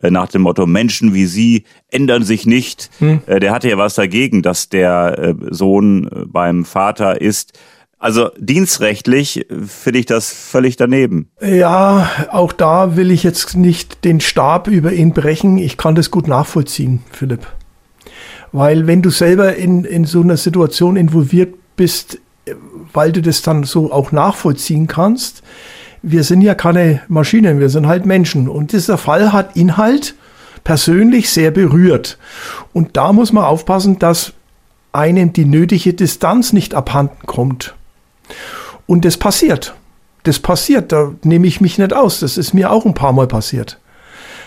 äh, 0.00 0.10
nach 0.10 0.28
dem 0.28 0.42
Motto, 0.42 0.66
Menschen 0.66 1.14
wie 1.14 1.26
Sie 1.26 1.64
ändern 1.88 2.22
sich 2.24 2.46
nicht. 2.46 2.90
Hm. 2.98 3.20
Äh, 3.26 3.40
der 3.40 3.52
hatte 3.52 3.68
ja 3.68 3.78
was 3.78 3.94
dagegen, 3.94 4.42
dass 4.42 4.68
der 4.68 5.18
äh, 5.18 5.34
Sohn 5.50 6.08
beim 6.26 6.64
Vater 6.64 7.20
ist. 7.20 7.58
Also 8.02 8.30
dienstrechtlich 8.36 9.46
finde 9.64 10.00
ich 10.00 10.06
das 10.06 10.32
völlig 10.32 10.74
daneben. 10.76 11.28
Ja, 11.40 12.10
auch 12.32 12.52
da 12.52 12.96
will 12.96 13.12
ich 13.12 13.22
jetzt 13.22 13.56
nicht 13.56 14.04
den 14.04 14.20
Stab 14.20 14.66
über 14.66 14.92
ihn 14.92 15.12
brechen. 15.12 15.56
Ich 15.56 15.76
kann 15.76 15.94
das 15.94 16.10
gut 16.10 16.26
nachvollziehen, 16.26 17.04
Philipp. 17.12 17.46
Weil 18.50 18.88
wenn 18.88 19.02
du 19.02 19.10
selber 19.10 19.54
in, 19.54 19.84
in 19.84 20.04
so 20.04 20.20
einer 20.20 20.36
Situation 20.36 20.96
involviert 20.96 21.54
bist, 21.76 22.18
weil 22.92 23.12
du 23.12 23.22
das 23.22 23.42
dann 23.42 23.62
so 23.62 23.92
auch 23.92 24.10
nachvollziehen 24.10 24.88
kannst, 24.88 25.44
wir 26.02 26.24
sind 26.24 26.40
ja 26.40 26.56
keine 26.56 27.02
Maschinen, 27.06 27.60
wir 27.60 27.68
sind 27.68 27.86
halt 27.86 28.04
Menschen. 28.04 28.48
Und 28.48 28.72
dieser 28.72 28.98
Fall 28.98 29.32
hat 29.32 29.54
ihn 29.54 29.76
halt 29.76 30.16
persönlich 30.64 31.30
sehr 31.30 31.52
berührt. 31.52 32.18
Und 32.72 32.96
da 32.96 33.12
muss 33.12 33.32
man 33.32 33.44
aufpassen, 33.44 34.00
dass 34.00 34.32
einem 34.90 35.32
die 35.32 35.44
nötige 35.44 35.94
Distanz 35.94 36.52
nicht 36.52 36.74
abhanden 36.74 37.26
kommt. 37.26 37.76
Und 38.86 39.04
das 39.04 39.16
passiert. 39.16 39.74
Das 40.24 40.38
passiert, 40.38 40.92
da 40.92 41.12
nehme 41.22 41.46
ich 41.46 41.60
mich 41.60 41.78
nicht 41.78 41.92
aus. 41.92 42.20
Das 42.20 42.36
ist 42.36 42.54
mir 42.54 42.70
auch 42.70 42.84
ein 42.84 42.94
paar 42.94 43.12
Mal 43.12 43.26
passiert. 43.26 43.78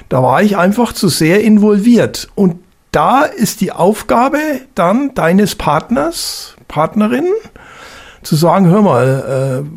Da 0.09 0.21
war 0.23 0.41
ich 0.41 0.57
einfach 0.57 0.93
zu 0.93 1.09
sehr 1.09 1.41
involviert. 1.41 2.29
Und 2.35 2.59
da 2.91 3.23
ist 3.23 3.59
die 3.59 3.71
Aufgabe 3.71 4.37
dann 4.73 5.13
deines 5.15 5.55
Partners, 5.55 6.55
Partnerin, 6.67 7.27
zu 8.23 8.35
sagen, 8.35 8.67
hör 8.67 8.81
mal, 8.81 9.63
äh, 9.63 9.69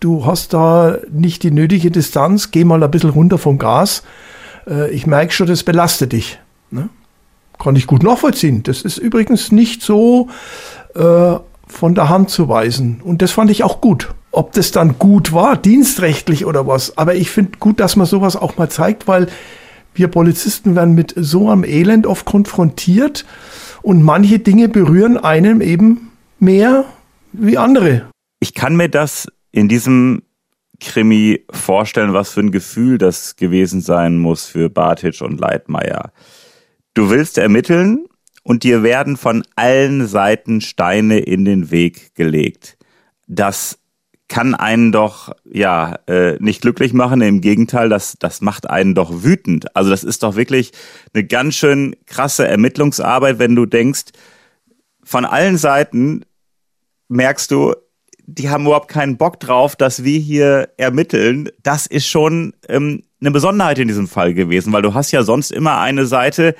du 0.00 0.26
hast 0.26 0.52
da 0.52 0.98
nicht 1.10 1.42
die 1.42 1.50
nötige 1.50 1.90
Distanz, 1.90 2.50
geh 2.50 2.64
mal 2.64 2.82
ein 2.82 2.90
bisschen 2.90 3.10
runter 3.10 3.38
vom 3.38 3.58
Gas. 3.58 4.02
Äh, 4.68 4.90
ich 4.90 5.06
merke 5.06 5.32
schon, 5.32 5.46
das 5.46 5.62
belastet 5.62 6.12
dich. 6.12 6.38
Ne? 6.70 6.90
Kann 7.58 7.76
ich 7.76 7.86
gut 7.86 8.02
nachvollziehen. 8.02 8.62
Das 8.62 8.82
ist 8.82 8.98
übrigens 8.98 9.50
nicht 9.50 9.82
so 9.82 10.28
äh, 10.94 11.36
von 11.66 11.94
der 11.94 12.08
Hand 12.08 12.30
zu 12.30 12.48
weisen. 12.48 13.00
Und 13.02 13.22
das 13.22 13.32
fand 13.32 13.50
ich 13.50 13.64
auch 13.64 13.80
gut. 13.80 14.14
Ob 14.30 14.52
das 14.52 14.70
dann 14.70 14.98
gut 14.98 15.32
war, 15.32 15.56
dienstrechtlich 15.56 16.44
oder 16.46 16.66
was. 16.66 16.96
Aber 16.98 17.14
ich 17.14 17.30
finde 17.30 17.58
gut, 17.58 17.80
dass 17.80 17.96
man 17.96 18.06
sowas 18.06 18.36
auch 18.36 18.56
mal 18.56 18.68
zeigt, 18.68 19.08
weil 19.08 19.28
wir 19.94 20.08
Polizisten 20.08 20.76
werden 20.76 20.94
mit 20.94 21.14
so 21.16 21.50
einem 21.50 21.64
Elend 21.64 22.06
oft 22.06 22.26
konfrontiert 22.26 23.24
und 23.82 24.02
manche 24.02 24.38
Dinge 24.38 24.68
berühren 24.68 25.16
einem 25.16 25.60
eben 25.60 26.12
mehr 26.38 26.84
wie 27.32 27.56
andere. 27.56 28.10
Ich 28.40 28.54
kann 28.54 28.76
mir 28.76 28.88
das 28.88 29.28
in 29.52 29.68
diesem 29.68 30.22
Krimi 30.80 31.44
vorstellen, 31.50 32.12
was 32.12 32.30
für 32.30 32.40
ein 32.40 32.50
Gefühl 32.50 32.98
das 32.98 33.36
gewesen 33.36 33.80
sein 33.80 34.18
muss 34.18 34.44
für 34.44 34.68
Bartic 34.68 35.22
und 35.22 35.40
Leitmeier. 35.40 36.12
Du 36.92 37.08
willst 37.10 37.38
ermitteln 37.38 38.06
und 38.46 38.62
dir 38.62 38.84
werden 38.84 39.16
von 39.16 39.42
allen 39.56 40.06
Seiten 40.06 40.60
Steine 40.60 41.18
in 41.18 41.44
den 41.44 41.72
Weg 41.72 42.14
gelegt. 42.14 42.78
Das 43.26 43.80
kann 44.28 44.54
einen 44.54 44.92
doch 44.92 45.34
ja 45.44 45.98
äh, 46.06 46.36
nicht 46.38 46.60
glücklich 46.60 46.92
machen. 46.92 47.22
Im 47.22 47.40
Gegenteil, 47.40 47.88
das 47.88 48.14
das 48.20 48.42
macht 48.42 48.70
einen 48.70 48.94
doch 48.94 49.24
wütend. 49.24 49.74
Also 49.74 49.90
das 49.90 50.04
ist 50.04 50.22
doch 50.22 50.36
wirklich 50.36 50.70
eine 51.12 51.24
ganz 51.24 51.56
schön 51.56 51.96
krasse 52.06 52.46
Ermittlungsarbeit, 52.46 53.40
wenn 53.40 53.56
du 53.56 53.66
denkst, 53.66 54.12
von 55.02 55.24
allen 55.24 55.58
Seiten 55.58 56.24
merkst 57.08 57.50
du, 57.50 57.74
die 58.26 58.48
haben 58.48 58.66
überhaupt 58.66 58.88
keinen 58.88 59.16
Bock 59.16 59.40
drauf, 59.40 59.74
dass 59.74 60.04
wir 60.04 60.20
hier 60.20 60.68
ermitteln. 60.76 61.48
Das 61.64 61.88
ist 61.88 62.06
schon 62.06 62.52
ähm, 62.68 63.02
eine 63.20 63.32
Besonderheit 63.32 63.80
in 63.80 63.88
diesem 63.88 64.06
Fall 64.06 64.34
gewesen, 64.34 64.72
weil 64.72 64.82
du 64.82 64.94
hast 64.94 65.10
ja 65.10 65.24
sonst 65.24 65.50
immer 65.50 65.80
eine 65.80 66.06
Seite, 66.06 66.54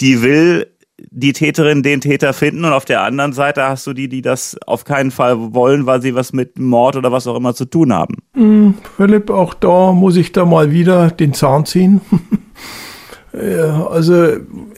die 0.00 0.22
will 0.22 0.68
die 0.98 1.32
Täterin 1.32 1.82
den 1.82 2.00
Täter 2.00 2.32
finden 2.32 2.64
und 2.64 2.72
auf 2.72 2.84
der 2.84 3.02
anderen 3.02 3.32
Seite 3.32 3.62
hast 3.64 3.86
du 3.86 3.92
die, 3.92 4.08
die 4.08 4.22
das 4.22 4.56
auf 4.66 4.84
keinen 4.84 5.10
Fall 5.10 5.54
wollen, 5.54 5.86
weil 5.86 6.00
sie 6.00 6.14
was 6.14 6.32
mit 6.32 6.58
Mord 6.58 6.96
oder 6.96 7.12
was 7.12 7.26
auch 7.26 7.36
immer 7.36 7.54
zu 7.54 7.66
tun 7.66 7.92
haben. 7.92 8.16
Mm, 8.34 8.70
Philipp, 8.96 9.30
auch 9.30 9.54
da 9.54 9.92
muss 9.92 10.16
ich 10.16 10.32
da 10.32 10.44
mal 10.44 10.70
wieder 10.70 11.10
den 11.10 11.34
Zahn 11.34 11.66
ziehen. 11.66 12.00
ja, 13.32 13.86
also 13.88 14.28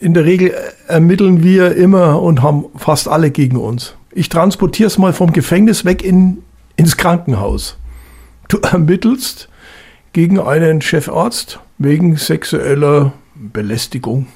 in 0.00 0.14
der 0.14 0.24
Regel 0.24 0.54
ermitteln 0.88 1.42
wir 1.42 1.76
immer 1.76 2.20
und 2.20 2.42
haben 2.42 2.66
fast 2.76 3.07
alle 3.09 3.31
gegen 3.31 3.57
uns 3.57 3.94
ich 4.18 4.28
transportiere 4.28 4.88
es 4.88 4.98
mal 4.98 5.12
vom 5.12 5.33
Gefängnis 5.33 5.85
weg 5.85 6.04
in, 6.04 6.42
ins 6.76 6.96
Krankenhaus. 6.96 7.78
Du 8.48 8.59
ermittelst 8.62 9.48
gegen 10.12 10.40
einen 10.40 10.81
Chefarzt 10.81 11.61
wegen 11.78 12.16
sexueller 12.16 13.12
Belästigung 13.37 14.26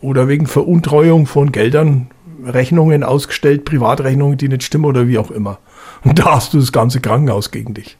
oder 0.00 0.28
wegen 0.28 0.46
Veruntreuung 0.46 1.26
von 1.26 1.52
Geldern, 1.52 2.08
Rechnungen 2.44 3.02
ausgestellt, 3.02 3.64
Privatrechnungen, 3.64 4.38
die 4.38 4.48
nicht 4.48 4.62
stimmen 4.62 4.84
oder 4.84 5.08
wie 5.08 5.18
auch 5.18 5.30
immer. 5.30 5.58
Und 6.04 6.18
da 6.18 6.36
hast 6.36 6.54
du 6.54 6.58
das 6.60 6.72
ganze 6.72 7.00
Krankenhaus 7.00 7.50
gegen 7.50 7.74
dich. 7.74 7.96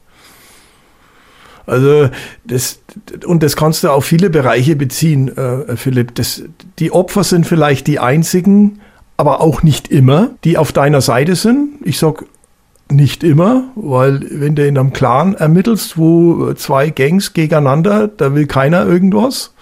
Also 1.65 2.09
das 2.45 2.79
und 3.25 3.43
das 3.43 3.55
kannst 3.55 3.83
du 3.83 3.89
auf 3.89 4.05
viele 4.05 4.29
Bereiche 4.29 4.75
beziehen, 4.75 5.35
äh, 5.37 5.75
Philipp. 5.75 6.15
Das, 6.15 6.43
die 6.79 6.91
Opfer 6.91 7.23
sind 7.23 7.45
vielleicht 7.45 7.85
die 7.85 7.99
einzigen, 7.99 8.79
aber 9.17 9.41
auch 9.41 9.61
nicht 9.61 9.89
immer, 9.89 10.31
die 10.43 10.57
auf 10.57 10.71
deiner 10.71 11.01
Seite 11.01 11.35
sind. 11.35 11.75
Ich 11.83 11.99
sag 11.99 12.25
nicht 12.91 13.23
immer, 13.23 13.65
weil 13.75 14.25
wenn 14.31 14.55
du 14.55 14.65
in 14.65 14.77
einem 14.77 14.93
Clan 14.93 15.35
ermittelst, 15.35 15.97
wo 15.97 16.53
zwei 16.53 16.89
Gangs 16.89 17.33
gegeneinander, 17.33 18.07
da 18.07 18.33
will 18.33 18.47
keiner 18.47 18.87
irgendwas, 18.87 19.53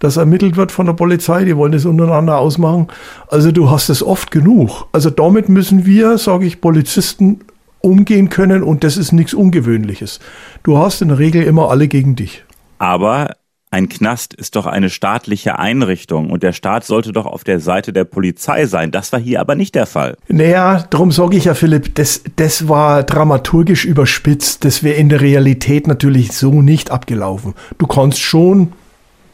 das 0.00 0.16
ermittelt 0.16 0.56
wird 0.56 0.72
von 0.72 0.86
der 0.86 0.94
Polizei, 0.94 1.44
die 1.44 1.56
wollen 1.56 1.72
das 1.72 1.84
untereinander 1.84 2.38
ausmachen. 2.38 2.88
Also 3.28 3.52
du 3.52 3.70
hast 3.70 3.90
es 3.90 4.02
oft 4.02 4.30
genug. 4.30 4.86
Also 4.92 5.10
damit 5.10 5.48
müssen 5.48 5.86
wir, 5.86 6.18
sage 6.18 6.46
ich, 6.46 6.60
Polizisten 6.60 7.40
umgehen 7.80 8.30
können 8.30 8.62
und 8.62 8.82
das 8.82 8.96
ist 8.96 9.12
nichts 9.12 9.34
Ungewöhnliches. 9.34 10.18
Du 10.62 10.78
hast 10.78 11.02
in 11.02 11.08
der 11.08 11.18
Regel 11.18 11.42
immer 11.42 11.70
alle 11.70 11.86
gegen 11.86 12.16
dich. 12.16 12.44
Aber 12.78 13.36
ein 13.70 13.88
Knast 13.88 14.34
ist 14.34 14.56
doch 14.56 14.66
eine 14.66 14.90
staatliche 14.90 15.58
Einrichtung 15.58 16.30
und 16.30 16.42
der 16.42 16.52
Staat 16.52 16.84
sollte 16.84 17.12
doch 17.12 17.26
auf 17.26 17.44
der 17.44 17.60
Seite 17.60 17.92
der 17.92 18.04
Polizei 18.04 18.66
sein. 18.66 18.90
Das 18.90 19.12
war 19.12 19.20
hier 19.20 19.40
aber 19.40 19.54
nicht 19.54 19.74
der 19.74 19.86
Fall. 19.86 20.16
Naja, 20.28 20.82
darum 20.90 21.12
sage 21.12 21.36
ich 21.36 21.44
ja, 21.44 21.54
Philipp, 21.54 21.94
das, 21.94 22.22
das 22.36 22.68
war 22.68 23.02
dramaturgisch 23.02 23.84
überspitzt. 23.84 24.64
Das 24.64 24.82
wäre 24.82 24.96
in 24.96 25.10
der 25.10 25.20
Realität 25.20 25.86
natürlich 25.86 26.32
so 26.32 26.62
nicht 26.62 26.90
abgelaufen. 26.90 27.54
Du 27.78 27.86
kannst 27.86 28.18
schon 28.18 28.72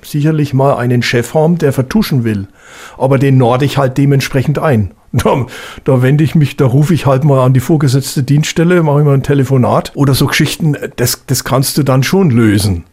sicherlich 0.07 0.55
mal 0.55 0.77
einen 0.77 1.03
Chef 1.03 1.35
haben, 1.35 1.59
der 1.59 1.73
vertuschen 1.73 2.25
will. 2.25 2.49
Aber 2.99 3.19
den 3.19 3.39
norde 3.39 3.65
ich 3.65 3.79
halt 3.79 3.99
dementsprechend 3.99 4.59
ein. 4.59 4.93
Da, 5.13 5.47
da 5.85 6.03
wende 6.03 6.25
ich 6.25 6.35
mich, 6.35 6.57
da 6.57 6.67
rufe 6.67 6.93
ich 6.93 7.07
halt 7.07 7.25
mal 7.25 7.43
an 7.43 7.55
die 7.55 7.61
vorgesetzte 7.61 8.23
Dienststelle, 8.23 8.83
mache 8.83 8.99
ich 8.99 9.07
mal 9.07 9.15
ein 9.15 9.23
Telefonat 9.23 9.93
oder 9.95 10.13
so 10.13 10.27
Geschichten, 10.27 10.77
das, 10.97 11.25
das 11.27 11.43
kannst 11.43 11.79
du 11.79 11.85
dann 11.85 12.03
schon 12.03 12.29
lösen 12.29 12.85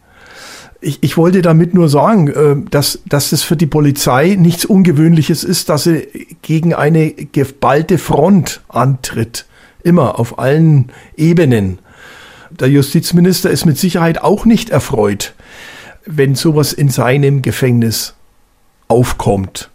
ich, 0.84 1.02
ich 1.02 1.16
wollte 1.16 1.42
damit 1.42 1.74
nur 1.74 1.88
sagen, 1.88 2.28
äh, 2.28 2.70
dass, 2.70 3.00
dass 3.06 3.30
das 3.30 3.42
für 3.42 3.56
die 3.56 3.66
Polizei 3.66 4.36
nichts 4.38 4.64
Ungewöhnliches 4.64 5.42
ist, 5.42 5.68
dass 5.68 5.84
sie 5.84 6.06
gegen 6.42 6.74
eine 6.74 7.10
geballte 7.10 7.98
Front 7.98 8.60
antritt. 8.68 9.46
Immer 9.82 10.18
auf 10.18 10.38
allen 10.38 10.92
Ebenen. 11.16 11.78
Der 12.50 12.68
Justizminister 12.68 13.50
ist 13.50 13.64
mit 13.64 13.78
Sicherheit 13.78 14.22
auch 14.22 14.44
nicht 14.44 14.70
erfreut, 14.70 15.34
wenn 16.06 16.34
sowas 16.34 16.72
in 16.72 16.88
seinem 16.88 17.42
Gefängnis 17.42 18.14
aufkommt. 18.88 19.70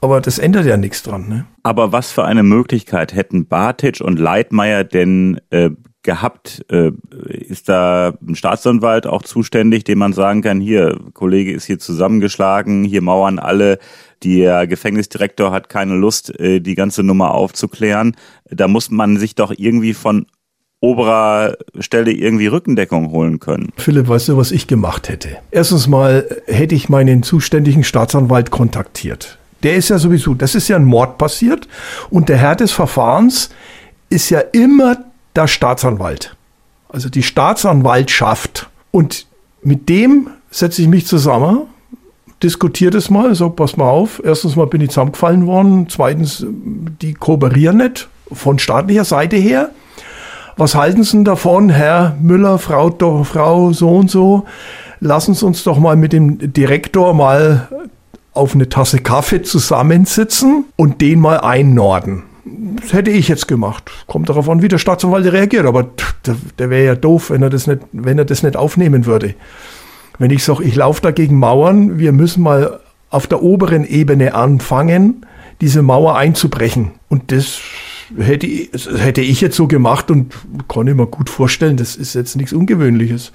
Aber 0.00 0.20
das 0.20 0.38
ändert 0.38 0.66
ja 0.66 0.76
nichts 0.76 1.02
dran. 1.02 1.28
Ne? 1.28 1.46
Aber 1.62 1.92
was 1.92 2.12
für 2.12 2.24
eine 2.24 2.42
Möglichkeit 2.42 3.14
hätten 3.14 3.46
Bartic 3.46 4.00
und 4.00 4.18
Leitmeier 4.18 4.84
denn 4.84 5.40
äh, 5.50 5.70
gehabt? 6.02 6.64
Äh, 6.70 6.92
ist 7.26 7.68
da 7.68 8.14
ein 8.26 8.36
Staatsanwalt 8.36 9.08
auch 9.08 9.22
zuständig, 9.22 9.84
dem 9.84 9.98
man 9.98 10.12
sagen 10.12 10.42
kann, 10.42 10.60
hier, 10.60 10.98
Kollege 11.14 11.52
ist 11.52 11.64
hier 11.64 11.80
zusammengeschlagen, 11.80 12.84
hier 12.84 13.02
mauern 13.02 13.40
alle, 13.40 13.78
der 14.22 14.66
Gefängnisdirektor 14.66 15.50
hat 15.50 15.68
keine 15.68 15.94
Lust, 15.94 16.38
äh, 16.38 16.60
die 16.60 16.76
ganze 16.76 17.02
Nummer 17.02 17.32
aufzuklären. 17.34 18.16
Da 18.48 18.68
muss 18.68 18.90
man 18.90 19.16
sich 19.16 19.34
doch 19.34 19.52
irgendwie 19.56 19.94
von 19.94 20.26
oberer 20.80 21.56
Stelle 21.80 22.12
irgendwie 22.12 22.46
Rückendeckung 22.46 23.10
holen 23.10 23.40
können. 23.40 23.72
Philipp, 23.76 24.08
weißt 24.08 24.28
du, 24.28 24.36
was 24.36 24.52
ich 24.52 24.66
gemacht 24.66 25.08
hätte? 25.08 25.38
Erstens 25.50 25.88
mal 25.88 26.24
hätte 26.46 26.74
ich 26.74 26.88
meinen 26.88 27.22
zuständigen 27.22 27.84
Staatsanwalt 27.84 28.50
kontaktiert. 28.50 29.38
Der 29.64 29.74
ist 29.74 29.88
ja 29.90 29.98
sowieso, 29.98 30.34
das 30.34 30.54
ist 30.54 30.68
ja 30.68 30.76
ein 30.76 30.84
Mord 30.84 31.18
passiert 31.18 31.66
und 32.10 32.28
der 32.28 32.36
Herr 32.36 32.54
des 32.54 32.70
Verfahrens 32.70 33.50
ist 34.08 34.30
ja 34.30 34.38
immer 34.40 34.98
der 35.34 35.48
Staatsanwalt. 35.48 36.36
Also 36.88 37.08
die 37.08 37.22
Staatsanwaltschaft. 37.22 38.68
Und 38.90 39.26
mit 39.62 39.88
dem 39.88 40.30
setze 40.50 40.82
ich 40.82 40.88
mich 40.88 41.06
zusammen, 41.06 41.62
diskutiere 42.42 42.92
das 42.92 43.10
mal, 43.10 43.34
sage, 43.34 43.50
pass 43.50 43.76
mal 43.76 43.88
auf. 43.88 44.22
Erstens 44.24 44.56
mal 44.56 44.66
bin 44.66 44.80
ich 44.80 44.90
zusammengefallen 44.90 45.46
worden. 45.46 45.88
Zweitens, 45.90 46.46
die 46.46 47.14
kooperieren 47.14 47.78
nicht 47.78 48.08
von 48.32 48.58
staatlicher 48.58 49.04
Seite 49.04 49.36
her. 49.36 49.70
Was 50.58 50.74
halten 50.74 51.04
Sie 51.04 51.22
davon, 51.22 51.70
Herr 51.70 52.16
Müller, 52.20 52.58
Frau, 52.58 52.90
Frau 53.22 53.72
so 53.72 53.90
und 53.90 54.10
so? 54.10 54.44
Lassen 54.98 55.32
Sie 55.32 55.46
uns 55.46 55.62
doch 55.62 55.78
mal 55.78 55.94
mit 55.94 56.12
dem 56.12 56.52
Direktor 56.52 57.14
mal 57.14 57.68
auf 58.34 58.56
eine 58.56 58.68
Tasse 58.68 58.98
Kaffee 58.98 59.42
zusammensitzen 59.42 60.64
und 60.74 61.00
den 61.00 61.20
mal 61.20 61.38
einnorden. 61.38 62.24
Das 62.82 62.92
hätte 62.92 63.12
ich 63.12 63.28
jetzt 63.28 63.46
gemacht. 63.46 63.88
Kommt 64.08 64.28
darauf 64.30 64.48
an, 64.48 64.60
wie 64.60 64.66
der 64.66 64.78
Staatsanwalt 64.78 65.32
reagiert, 65.32 65.64
aber 65.64 65.90
der, 66.26 66.34
der 66.58 66.70
wäre 66.70 66.86
ja 66.86 66.94
doof, 66.96 67.30
wenn 67.30 67.42
er 67.42 67.50
das 67.50 67.68
nicht, 67.68 67.82
wenn 67.92 68.18
er 68.18 68.24
das 68.24 68.42
nicht 68.42 68.56
aufnehmen 68.56 69.06
würde. 69.06 69.36
Wenn 70.18 70.32
ich 70.32 70.42
sage, 70.42 70.64
ich 70.64 70.74
laufe 70.74 71.02
da 71.02 71.12
gegen 71.12 71.38
Mauern, 71.38 72.00
wir 72.00 72.10
müssen 72.10 72.42
mal 72.42 72.80
auf 73.10 73.28
der 73.28 73.44
oberen 73.44 73.84
Ebene 73.84 74.34
anfangen, 74.34 75.24
diese 75.60 75.82
Mauer 75.82 76.16
einzubrechen. 76.16 76.90
Und 77.08 77.30
das 77.30 77.60
hätte, 78.16 78.46
hätte 78.46 79.20
ich 79.20 79.40
jetzt 79.40 79.56
so 79.56 79.66
gemacht 79.66 80.10
und 80.10 80.32
kann 80.68 80.86
ich 80.86 80.94
mir 80.94 81.06
gut 81.06 81.30
vorstellen, 81.30 81.76
das 81.76 81.96
ist 81.96 82.14
jetzt 82.14 82.36
nichts 82.36 82.52
Ungewöhnliches. 82.52 83.32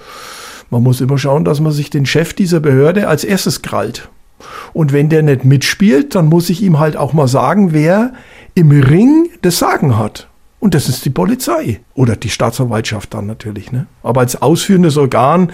Man 0.70 0.84
muss 0.84 1.02
immer 1.02 1.18
schauen, 1.18 1.46
dass 1.46 1.60
man 1.60 1.72
sich 1.72 1.90
den 1.90 2.06
Chef 2.06 2.34
dieser 2.34 2.60
Behörde 2.60 3.08
als 3.08 3.24
erstes 3.24 3.62
krallt. 3.62 4.10
Und 4.74 4.92
wenn 4.92 5.10
der 5.10 5.24
nicht 5.24 5.46
mitspielt, 5.46 6.16
dann 6.16 6.28
muss 6.28 6.50
ich 6.50 6.62
ihm 6.62 6.80
halt 6.80 6.98
auch 6.98 7.14
mal 7.14 7.28
sagen, 7.28 7.74
wer 7.74 8.14
im 8.56 8.72
Ring 8.72 9.30
das 9.42 9.60
Sagen 9.60 9.98
hat. 9.98 10.28
Und 10.60 10.76
das 10.76 10.88
ist 10.88 11.04
die 11.04 11.10
Polizei 11.10 11.82
oder 11.94 12.16
die 12.16 12.30
Staatsanwaltschaft 12.30 13.14
dann 13.14 13.26
natürlich. 13.26 13.72
Ne? 13.72 13.88
Aber 14.02 14.22
als 14.22 14.42
ausführendes 14.42 14.98
Organ 14.98 15.52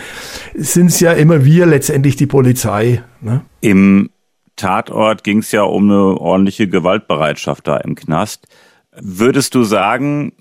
sind 0.53 0.87
es 0.87 0.99
ja 0.99 1.13
immer 1.13 1.43
wir 1.43 1.65
letztendlich 1.65 2.15
die 2.15 2.27
Polizei. 2.27 3.01
Ne? 3.19 3.41
Im 3.61 4.11
Tatort 4.55 5.23
ging 5.23 5.39
es 5.39 5.51
ja 5.51 5.63
um 5.63 5.89
eine 5.89 6.19
ordentliche 6.19 6.67
Gewaltbereitschaft 6.67 7.67
da 7.67 7.77
im 7.77 7.95
Knast. 7.95 8.47
Würdest 9.01 9.55
du 9.55 9.63
sagen, 9.63 10.33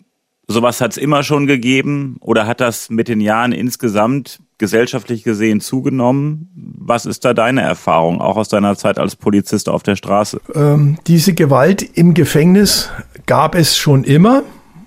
sowas 0.46 0.80
hat 0.80 0.92
es 0.92 0.96
immer 0.96 1.22
schon 1.22 1.46
gegeben 1.46 2.16
oder 2.20 2.46
hat 2.46 2.60
das 2.60 2.90
mit 2.90 3.08
den 3.08 3.20
Jahren 3.20 3.52
insgesamt 3.52 4.40
gesellschaftlich 4.56 5.22
gesehen 5.22 5.60
zugenommen? 5.60 6.50
Was 6.78 7.06
ist 7.06 7.24
da 7.24 7.34
deine 7.34 7.60
Erfahrung, 7.60 8.20
auch 8.20 8.36
aus 8.36 8.48
deiner 8.48 8.76
Zeit 8.76 8.98
als 8.98 9.14
Polizist 9.14 9.68
auf 9.68 9.82
der 9.82 9.96
Straße? 9.96 10.40
Ähm, 10.54 10.98
diese 11.06 11.34
Gewalt 11.34 11.82
im 11.82 12.14
Gefängnis 12.14 12.90
gab 13.26 13.54
es 13.54 13.76
schon 13.76 14.04
immer 14.04 14.42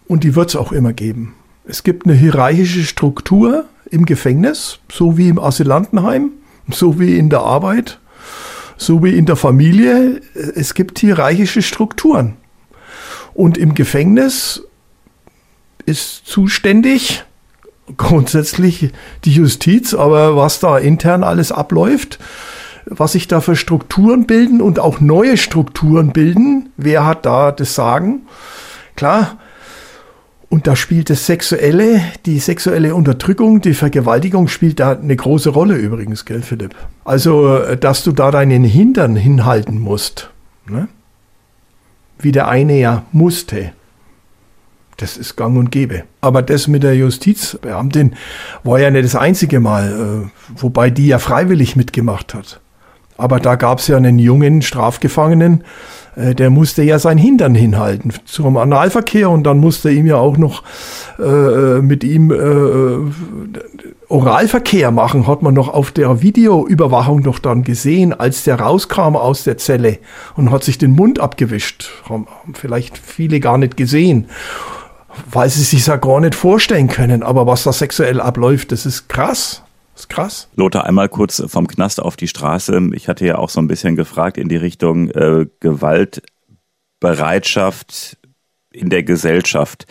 und 0.07 0.23
die 0.23 0.35
wird 0.35 0.49
es 0.49 0.55
auch 0.55 0.71
immer 0.71 0.93
geben. 0.93 1.35
Es 1.63 1.83
gibt 1.83 2.05
eine 2.05 2.15
hierarchische 2.15 2.83
Struktur 2.83 3.65
im 3.89 4.05
Gefängnis, 4.05 4.79
so 4.91 5.17
wie 5.17 5.29
im 5.29 5.39
Asylantenheim, 5.39 6.31
so 6.69 6.99
wie 6.99 7.17
in 7.17 7.29
der 7.29 7.41
Arbeit, 7.41 7.99
so 8.77 9.03
wie 9.03 9.15
in 9.15 9.25
der 9.25 9.35
Familie. 9.35 10.21
Es 10.33 10.73
gibt 10.73 10.99
hierarchische 10.99 11.61
Strukturen. 11.61 12.35
Und 13.41 13.57
im 13.57 13.73
Gefängnis 13.73 14.61
ist 15.87 16.27
zuständig 16.27 17.23
grundsätzlich 17.97 18.91
die 19.25 19.31
Justiz, 19.31 19.95
aber 19.95 20.35
was 20.35 20.59
da 20.59 20.77
intern 20.77 21.23
alles 21.23 21.51
abläuft, 21.51 22.19
was 22.85 23.13
sich 23.13 23.27
da 23.27 23.41
für 23.41 23.55
Strukturen 23.55 24.27
bilden 24.27 24.61
und 24.61 24.77
auch 24.77 24.99
neue 24.99 25.37
Strukturen 25.37 26.13
bilden, 26.13 26.69
wer 26.77 27.03
hat 27.03 27.25
da 27.25 27.51
das 27.51 27.73
Sagen? 27.73 28.27
Klar, 28.95 29.39
und 30.49 30.67
da 30.67 30.75
spielt 30.75 31.09
das 31.09 31.25
Sexuelle, 31.25 31.99
die 32.27 32.37
sexuelle 32.37 32.93
Unterdrückung, 32.93 33.59
die 33.59 33.73
Vergewaltigung 33.73 34.49
spielt 34.49 34.79
da 34.79 34.91
eine 34.91 35.15
große 35.15 35.49
Rolle 35.49 35.77
übrigens, 35.77 36.25
gell, 36.25 36.43
Philipp? 36.43 36.75
Also, 37.05 37.75
dass 37.75 38.03
du 38.03 38.11
da 38.11 38.29
deinen 38.29 38.63
Hintern 38.63 39.15
hinhalten 39.15 39.79
musst, 39.79 40.29
ne? 40.69 40.89
Wie 42.23 42.31
der 42.31 42.47
eine 42.47 42.79
ja 42.79 43.05
musste. 43.11 43.71
Das 44.97 45.17
ist 45.17 45.35
gang 45.35 45.57
und 45.57 45.71
gäbe. 45.71 46.03
Aber 46.21 46.41
das 46.41 46.67
mit 46.67 46.83
der 46.83 46.95
Justizbeamtin 46.95 48.15
war 48.63 48.79
ja 48.79 48.91
nicht 48.91 49.05
das 49.05 49.15
einzige 49.15 49.59
Mal, 49.59 50.27
äh, 50.27 50.59
wobei 50.61 50.89
die 50.89 51.07
ja 51.07 51.17
freiwillig 51.17 51.75
mitgemacht 51.75 52.33
hat. 52.33 52.59
Aber 53.17 53.39
da 53.39 53.55
gab 53.55 53.79
es 53.79 53.87
ja 53.87 53.97
einen 53.97 54.19
jungen 54.19 54.61
Strafgefangenen, 54.61 55.63
der 56.15 56.49
musste 56.49 56.83
ja 56.83 56.99
sein 56.99 57.17
Hintern 57.17 57.55
hinhalten 57.55 58.13
zum 58.25 58.57
Analverkehr 58.57 59.29
und 59.29 59.43
dann 59.43 59.59
musste 59.59 59.91
ihm 59.91 60.05
ja 60.05 60.17
auch 60.17 60.37
noch 60.37 60.63
äh, 61.19 61.23
äh 61.23 61.81
mit 61.81 62.03
ihm 62.03 62.31
äh, 62.31 63.11
Oralverkehr 64.09 64.91
machen, 64.91 65.25
hat 65.25 65.41
man 65.41 65.53
noch 65.53 65.69
auf 65.69 65.91
der 65.91 66.21
Videoüberwachung 66.21 67.23
doch 67.23 67.39
dann 67.39 67.63
gesehen, 67.63 68.13
als 68.13 68.43
der 68.43 68.59
rauskam 68.59 69.15
aus 69.15 69.45
der 69.45 69.57
Zelle 69.57 69.99
und 70.35 70.51
hat 70.51 70.65
sich 70.65 70.77
den 70.77 70.91
Mund 70.91 71.19
abgewischt. 71.19 71.89
Haben 72.09 72.27
vielleicht 72.53 72.97
viele 72.97 73.39
gar 73.39 73.57
nicht 73.57 73.77
gesehen 73.77 74.27
weil 75.29 75.49
sie 75.49 75.63
sich 75.63 75.85
ja 75.85 75.97
gar 75.97 76.21
nicht 76.21 76.35
vorstellen 76.35 76.87
können. 76.87 77.23
Aber 77.23 77.47
was 77.47 77.63
da 77.63 77.73
sexuell 77.73 78.21
abläuft, 78.21 78.71
das 78.71 78.85
ist 78.85 79.09
krass. 79.09 79.63
Das 80.01 80.05
ist 80.05 80.09
krass. 80.09 80.49
Lothar, 80.55 80.87
einmal 80.87 81.09
kurz 81.09 81.43
vom 81.45 81.67
Knast 81.67 82.01
auf 82.01 82.15
die 82.15 82.27
Straße. 82.27 82.89
Ich 82.93 83.07
hatte 83.07 83.23
ja 83.23 83.37
auch 83.37 83.49
so 83.49 83.61
ein 83.61 83.67
bisschen 83.67 83.95
gefragt 83.95 84.39
in 84.39 84.49
die 84.49 84.55
Richtung 84.55 85.11
äh, 85.11 85.45
Gewaltbereitschaft 85.59 88.17
in 88.71 88.89
der 88.89 89.03
Gesellschaft. 89.03 89.85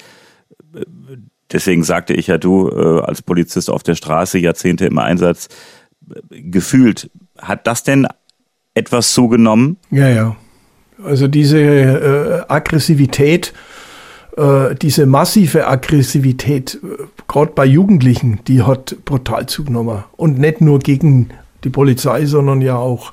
Deswegen 1.53 1.85
sagte 1.85 2.15
ich 2.15 2.27
ja, 2.27 2.39
du 2.39 2.71
äh, 2.71 3.03
als 3.03 3.23
Polizist 3.23 3.71
auf 3.71 3.85
der 3.85 3.95
Straße, 3.95 4.39
Jahrzehnte 4.39 4.87
im 4.87 4.99
Einsatz, 4.99 5.47
gefühlt, 6.31 7.09
hat 7.39 7.69
das 7.69 7.85
denn 7.85 8.09
etwas 8.75 9.13
zugenommen? 9.13 9.77
Ja, 9.93 10.09
ja. 10.09 10.35
Also 11.05 11.29
diese 11.29 11.61
äh, 11.61 12.43
Aggressivität, 12.49 13.53
äh, 14.37 14.75
diese 14.75 15.07
massive 15.07 15.67
Aggressivität, 15.67 16.81
äh, 16.83 17.03
gerade 17.29 17.53
bei 17.55 17.65
Jugendlichen, 17.65 18.41
die 18.47 18.63
hat 18.63 18.97
brutal 19.05 19.47
zugenommen. 19.47 20.05
Und 20.17 20.39
nicht 20.39 20.61
nur 20.61 20.79
gegen 20.79 21.31
die 21.65 21.71
Polizei, 21.71 22.25
sondern 22.27 22.63
ja 22.63 22.77
auch 22.77 23.13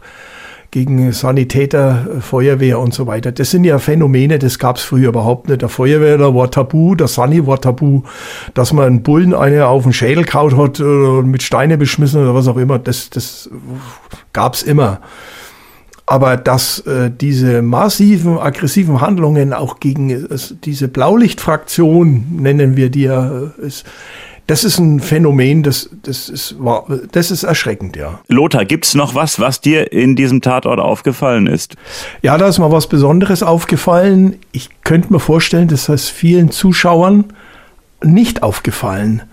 gegen 0.72 1.12
Sanitäter, 1.12 2.08
Feuerwehr 2.20 2.80
und 2.80 2.94
so 2.94 3.08
weiter. 3.08 3.32
Das 3.32 3.52
sind 3.52 3.64
ja 3.64 3.80
Phänomene, 3.80 4.38
das 4.38 4.60
gab 4.60 4.78
es 4.78 4.84
früher 4.84 5.10
überhaupt 5.10 5.48
nicht. 5.48 5.62
Der 5.62 5.70
Feuerwehr 5.70 6.20
war 6.36 6.52
tabu, 6.52 6.94
der 6.94 7.08
Sani 7.08 7.48
war 7.48 7.60
tabu, 7.62 8.04
dass 8.54 8.74
man 8.74 8.86
einen 8.86 9.04
Bullen 9.04 9.34
eine 9.34 9.68
auf 9.68 9.84
den 9.84 9.94
Schädel 9.94 10.26
kaut 10.26 10.56
hat 10.58 10.80
oder 10.80 11.24
mit 11.24 11.42
Steine 11.42 11.78
beschmissen 11.78 12.22
oder 12.22 12.36
was 12.36 12.48
auch 12.48 12.58
immer, 12.58 12.80
das, 12.80 13.10
das 13.10 13.50
gab 14.34 14.56
es 14.56 14.64
immer. 14.64 15.00
Aber 16.10 16.38
dass 16.38 16.80
äh, 16.80 17.12
diese 17.12 17.62
massiven, 17.62 18.40
aggressiven 18.40 19.02
Handlungen 19.02 19.54
auch 19.54 19.82
gegen 19.82 20.10
äh, 20.10 20.38
diese 20.64 20.88
Blaulichtfraktion, 20.88 22.26
nennen 22.32 22.78
wir 22.78 22.90
die 22.90 23.04
ja, 23.04 23.30
äh, 23.60 23.66
ist, 23.68 23.86
das 24.48 24.64
ist 24.64 24.80
ein 24.80 25.02
Phänomen, 25.02 25.64
das, 25.64 25.90
das, 26.04 26.30
ist, 26.30 26.56
das 27.12 27.32
ist 27.32 27.44
erschreckend, 27.44 27.98
ja. 27.98 28.22
Lothar, 28.30 28.64
gibt's 28.64 28.96
noch 28.96 29.14
was, 29.14 29.42
was 29.42 29.60
dir 29.60 29.92
in 29.92 30.16
diesem 30.16 30.42
Tatort 30.42 30.80
aufgefallen 30.80 31.46
ist? 31.46 31.76
Ja, 32.22 32.38
da 32.38 32.48
ist 32.48 32.58
mal 32.58 32.72
was 32.72 32.88
Besonderes 32.88 33.44
aufgefallen. 33.44 34.38
Ich 34.54 34.70
könnte 34.86 35.12
mir 35.12 35.20
vorstellen, 35.20 35.68
dass 35.68 35.88
das 35.88 36.08
vielen 36.08 36.52
Zuschauern 36.52 37.26
nicht 38.02 38.44
aufgefallen. 38.44 39.24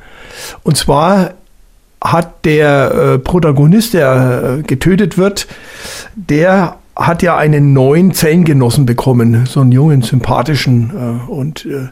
Und 0.64 0.76
zwar 0.76 1.34
hat 2.02 2.44
der 2.44 2.92
äh, 3.14 3.18
Protagonist, 3.18 3.94
der 3.94 4.58
äh, 4.58 4.62
getötet 4.62 5.16
wird, 5.16 5.46
der 6.14 6.76
hat 6.96 7.22
ja 7.22 7.36
einen 7.36 7.72
neuen 7.72 8.12
Zellengenossen 8.12 8.86
bekommen, 8.86 9.46
so 9.46 9.60
einen 9.60 9.72
jungen, 9.72 10.02
sympathischen. 10.02 10.90
Äh, 11.28 11.30
und 11.30 11.66
äh, 11.66 11.88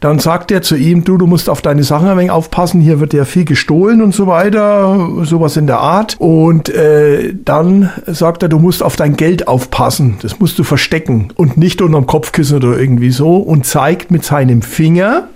dann 0.00 0.18
sagt 0.18 0.50
er 0.50 0.62
zu 0.62 0.76
ihm, 0.76 1.04
du, 1.04 1.18
du 1.18 1.26
musst 1.26 1.48
auf 1.48 1.62
deine 1.62 1.84
Sachen 1.84 2.08
ein 2.08 2.18
wenig 2.18 2.30
aufpassen, 2.32 2.80
hier 2.80 2.98
wird 3.00 3.12
ja 3.12 3.24
viel 3.24 3.44
gestohlen 3.44 4.02
und 4.02 4.14
so 4.14 4.26
weiter, 4.26 5.08
sowas 5.22 5.56
in 5.56 5.66
der 5.66 5.78
Art. 5.78 6.16
Und 6.18 6.68
äh, 6.68 7.32
dann 7.44 7.90
sagt 8.06 8.42
er, 8.42 8.48
du 8.48 8.58
musst 8.58 8.82
auf 8.82 8.96
dein 8.96 9.16
Geld 9.16 9.46
aufpassen, 9.46 10.16
das 10.22 10.40
musst 10.40 10.58
du 10.58 10.64
verstecken 10.64 11.32
und 11.36 11.56
nicht 11.56 11.80
unterm 11.80 12.06
Kopfkissen 12.06 12.56
oder 12.56 12.78
irgendwie 12.78 13.10
so 13.10 13.36
und 13.36 13.66
zeigt 13.66 14.10
mit 14.10 14.24
seinem 14.24 14.62
Finger 14.62 15.28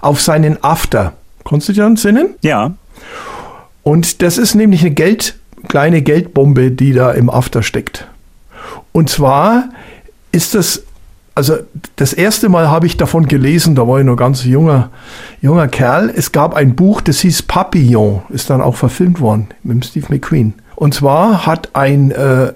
auf 0.00 0.20
seinen 0.20 0.62
After. 0.62 1.14
Konntest 1.42 1.70
du 1.70 1.72
dir 1.72 1.84
entsinnen? 1.84 2.34
Ja. 2.42 2.72
Und 3.82 4.22
das 4.22 4.38
ist 4.38 4.54
nämlich 4.54 4.82
eine 4.82 4.92
Geld, 4.92 5.36
kleine 5.68 6.02
Geldbombe, 6.02 6.70
die 6.70 6.92
da 6.92 7.12
im 7.12 7.30
After 7.30 7.62
steckt. 7.62 8.06
Und 8.92 9.08
zwar 9.08 9.70
ist 10.32 10.54
das, 10.54 10.82
also 11.34 11.56
das 11.96 12.12
erste 12.12 12.48
Mal 12.48 12.68
habe 12.68 12.86
ich 12.86 12.96
davon 12.96 13.26
gelesen, 13.26 13.74
da 13.74 13.86
war 13.86 13.98
ich 14.00 14.04
noch 14.06 14.16
ganz 14.16 14.44
junger, 14.44 14.90
junger 15.40 15.68
Kerl. 15.68 16.12
Es 16.14 16.32
gab 16.32 16.54
ein 16.54 16.74
Buch, 16.74 17.00
das 17.00 17.20
hieß 17.20 17.42
Papillon, 17.42 18.22
ist 18.28 18.50
dann 18.50 18.60
auch 18.60 18.76
verfilmt 18.76 19.20
worden 19.20 19.48
mit 19.62 19.84
Steve 19.84 20.06
McQueen. 20.10 20.54
Und 20.76 20.94
zwar 20.94 21.46
hat 21.46 21.70
ein 21.74 22.10
äh, 22.10 22.52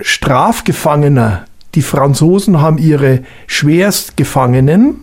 Strafgefangener, 0.00 1.44
die 1.74 1.82
Franzosen 1.82 2.60
haben 2.60 2.78
ihre 2.78 3.20
Schwerstgefangenen 3.46 4.96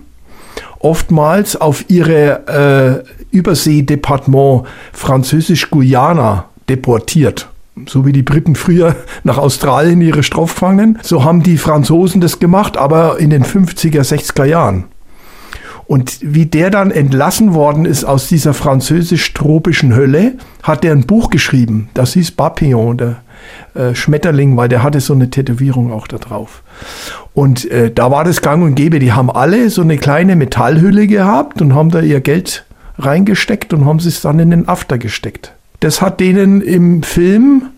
oftmals 0.80 1.56
auf 1.56 1.90
ihre 1.90 3.04
äh, 3.08 3.19
Überseedepartement 3.32 4.66
Französisch-Guyana 4.94 6.46
deportiert. 6.70 7.50
So 7.88 8.06
wie 8.06 8.12
die 8.12 8.24
Briten 8.24 8.56
früher 8.56 8.96
nach 9.24 9.38
Australien 9.38 10.02
ihre 10.02 10.24
Strafgefangenen, 10.24 11.00
so 11.02 11.24
haben 11.24 11.44
die 11.44 11.58
Franzosen 11.58 12.22
das 12.22 12.40
gemacht, 12.40 12.78
aber 12.78 13.20
in 13.20 13.30
den 13.30 13.44
50er, 13.44 14.02
60er 14.02 14.46
Jahren. 14.46 14.86
Und 15.90 16.20
wie 16.22 16.46
der 16.46 16.70
dann 16.70 16.92
entlassen 16.92 17.56
worden 17.56 17.86
ist 17.86 18.04
aus 18.04 18.28
dieser 18.28 18.54
französisch-tropischen 18.54 19.96
Hölle, 19.96 20.34
hat 20.62 20.86
er 20.86 20.92
ein 20.92 21.08
Buch 21.08 21.32
geschrieben. 21.32 21.90
Das 21.96 22.14
hieß 22.14 22.32
Papillon, 22.34 22.96
der 22.96 23.16
äh, 23.74 23.96
Schmetterling, 23.96 24.56
weil 24.56 24.70
der 24.70 24.84
hatte 24.84 25.00
so 25.00 25.14
eine 25.14 25.32
Tätowierung 25.32 25.92
auch 25.92 26.08
da 26.08 26.20
drauf. 26.20 26.62
Und 27.34 27.70
äh, 27.72 27.92
da 27.92 28.12
war 28.12 28.24
das 28.24 28.44
gang 28.44 28.64
und 28.64 28.76
gäbe. 28.76 29.00
Die 29.00 29.14
haben 29.14 29.32
alle 29.32 29.72
so 29.72 29.82
eine 29.82 29.98
kleine 29.98 30.36
Metallhülle 30.36 31.08
gehabt 31.08 31.60
und 31.60 31.74
haben 31.74 31.90
da 31.90 32.02
ihr 32.02 32.22
Geld 32.22 32.66
reingesteckt 33.00 33.74
und 33.74 33.86
haben 33.86 33.98
es 33.98 34.22
dann 34.22 34.40
in 34.40 34.52
den 34.52 34.68
After 34.68 34.98
gesteckt. 34.98 35.54
Das 35.80 36.02
hat 36.02 36.20
denen 36.20 36.62
im 36.62 37.04
Film, 37.04 37.70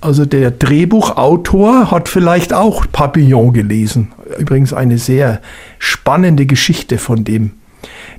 also 0.00 0.24
der 0.24 0.50
Drehbuchautor 0.50 1.90
hat 1.90 2.08
vielleicht 2.08 2.52
auch 2.52 2.86
Papillon 2.90 3.52
gelesen. 3.52 4.12
Übrigens 4.38 4.72
eine 4.72 4.98
sehr 4.98 5.40
spannende 5.78 6.46
Geschichte 6.46 6.98
von 6.98 7.24
dem 7.24 7.52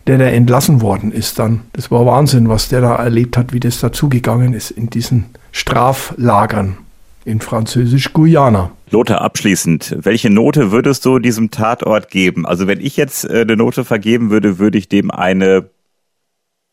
der 0.08 0.17
da 0.17 0.26
entlassen 0.26 0.82
worden 0.82 1.12
ist 1.12 1.39
dann. 1.39 1.62
Das 1.74 1.91
war 1.91 2.06
Wahnsinn, 2.06 2.50
was 2.50 2.69
der 2.69 2.82
da 2.82 2.95
erlebt 2.95 3.38
hat, 3.38 3.54
wie 3.54 3.60
das 3.60 3.80
dazugegangen 3.80 4.54
ist 4.54 4.71
in 4.71 4.89
diesen 4.89 5.26
Straflagern 5.52 6.78
in 7.24 7.39
Französisch-Guyana. 7.39 8.71
Lothar, 8.89 9.21
abschließend, 9.21 9.97
welche 10.02 10.30
Note 10.30 10.71
würdest 10.71 11.06
du 11.06 11.19
diesem 11.19 11.52
Tatort 11.52 12.10
geben? 12.10 12.45
Also 12.45 12.67
wenn 12.67 12.82
ich 12.82 12.97
jetzt 12.97 13.26
äh, 13.26 13.41
eine 13.41 13.56
Note 13.56 13.86
vergeben 13.86 14.32
würde, 14.32 14.58
würde 14.58 14.78
ich 14.78 14.89
dem 14.89 15.12
eine 15.12 15.69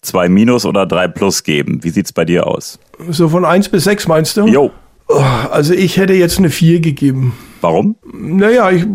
2 0.03 0.29
minus 0.29 0.65
oder 0.65 0.87
3 0.87 1.09
plus 1.09 1.43
geben. 1.45 1.83
Wie 1.83 1.91
sieht's 1.91 2.13
bei 2.13 2.25
dir 2.25 2.47
aus? 2.47 2.79
So 3.11 3.29
von 3.29 3.45
1 3.45 3.69
bis 3.69 3.85
6 3.85 4.09
meinst 4.09 4.37
du? 4.37 4.47
Jo. 4.47 4.71
Oh, 5.09 5.23
also 5.51 5.73
ich 5.75 5.97
hätte 5.97 6.13
jetzt 6.13 6.39
eine 6.39 6.51
4 6.51 6.81
gegeben. 6.81 7.35
Warum? 7.61 7.97
Naja, 8.13 8.71
ich 8.71 8.87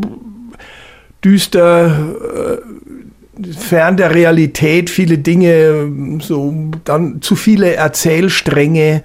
düster, 1.23 1.87
äh, 1.87 3.53
fern 3.57 3.97
der 3.97 4.13
Realität, 4.13 4.89
viele 4.89 5.17
Dinge, 5.17 5.91
so 6.19 6.53
dann 6.83 7.21
zu 7.21 7.35
viele 7.35 7.73
Erzählstränge. 7.73 9.03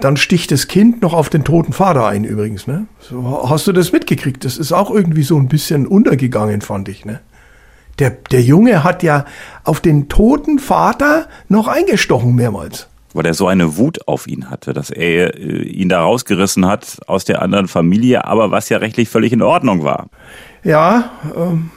Dann 0.00 0.16
sticht 0.16 0.52
das 0.52 0.68
Kind 0.68 1.02
noch 1.02 1.12
auf 1.12 1.28
den 1.28 1.44
toten 1.44 1.72
Vater 1.72 2.06
ein, 2.06 2.24
übrigens. 2.24 2.66
Ne? 2.66 2.86
So, 3.00 3.48
hast 3.48 3.66
du 3.66 3.72
das 3.72 3.92
mitgekriegt? 3.92 4.44
Das 4.44 4.56
ist 4.56 4.72
auch 4.72 4.90
irgendwie 4.90 5.24
so 5.24 5.36
ein 5.36 5.48
bisschen 5.48 5.86
untergegangen, 5.86 6.60
fand 6.60 6.88
ich. 6.88 7.04
Ne? 7.04 7.20
Der, 7.98 8.10
der 8.10 8.42
Junge 8.42 8.84
hat 8.84 9.02
ja 9.02 9.24
auf 9.64 9.80
den 9.80 10.08
toten 10.08 10.58
Vater 10.58 11.26
noch 11.48 11.68
eingestochen 11.68 12.34
mehrmals. 12.34 12.88
Weil 13.14 13.26
er 13.26 13.34
so 13.34 13.48
eine 13.48 13.76
Wut 13.76 14.06
auf 14.06 14.26
ihn 14.26 14.50
hatte, 14.50 14.72
dass 14.72 14.90
er 14.90 15.34
äh, 15.36 15.62
ihn 15.62 15.88
da 15.88 16.02
rausgerissen 16.02 16.66
hat 16.66 16.98
aus 17.06 17.24
der 17.24 17.42
anderen 17.42 17.66
Familie, 17.66 18.24
aber 18.24 18.50
was 18.50 18.68
ja 18.68 18.78
rechtlich 18.78 19.08
völlig 19.08 19.32
in 19.32 19.42
Ordnung 19.42 19.82
war. 19.82 20.08
Ja, 20.62 21.10
ähm, 21.36 21.70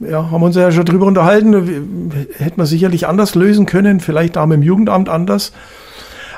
ja, 0.00 0.30
haben 0.30 0.42
uns 0.42 0.56
ja 0.56 0.72
schon 0.72 0.84
drüber 0.84 1.06
unterhalten. 1.06 2.26
Hätte 2.38 2.56
man 2.56 2.66
sicherlich 2.66 3.06
anders 3.06 3.34
lösen 3.34 3.66
können, 3.66 4.00
vielleicht 4.00 4.38
auch 4.38 4.46
mit 4.46 4.56
dem 4.56 4.62
Jugendamt 4.62 5.08
anders. 5.08 5.52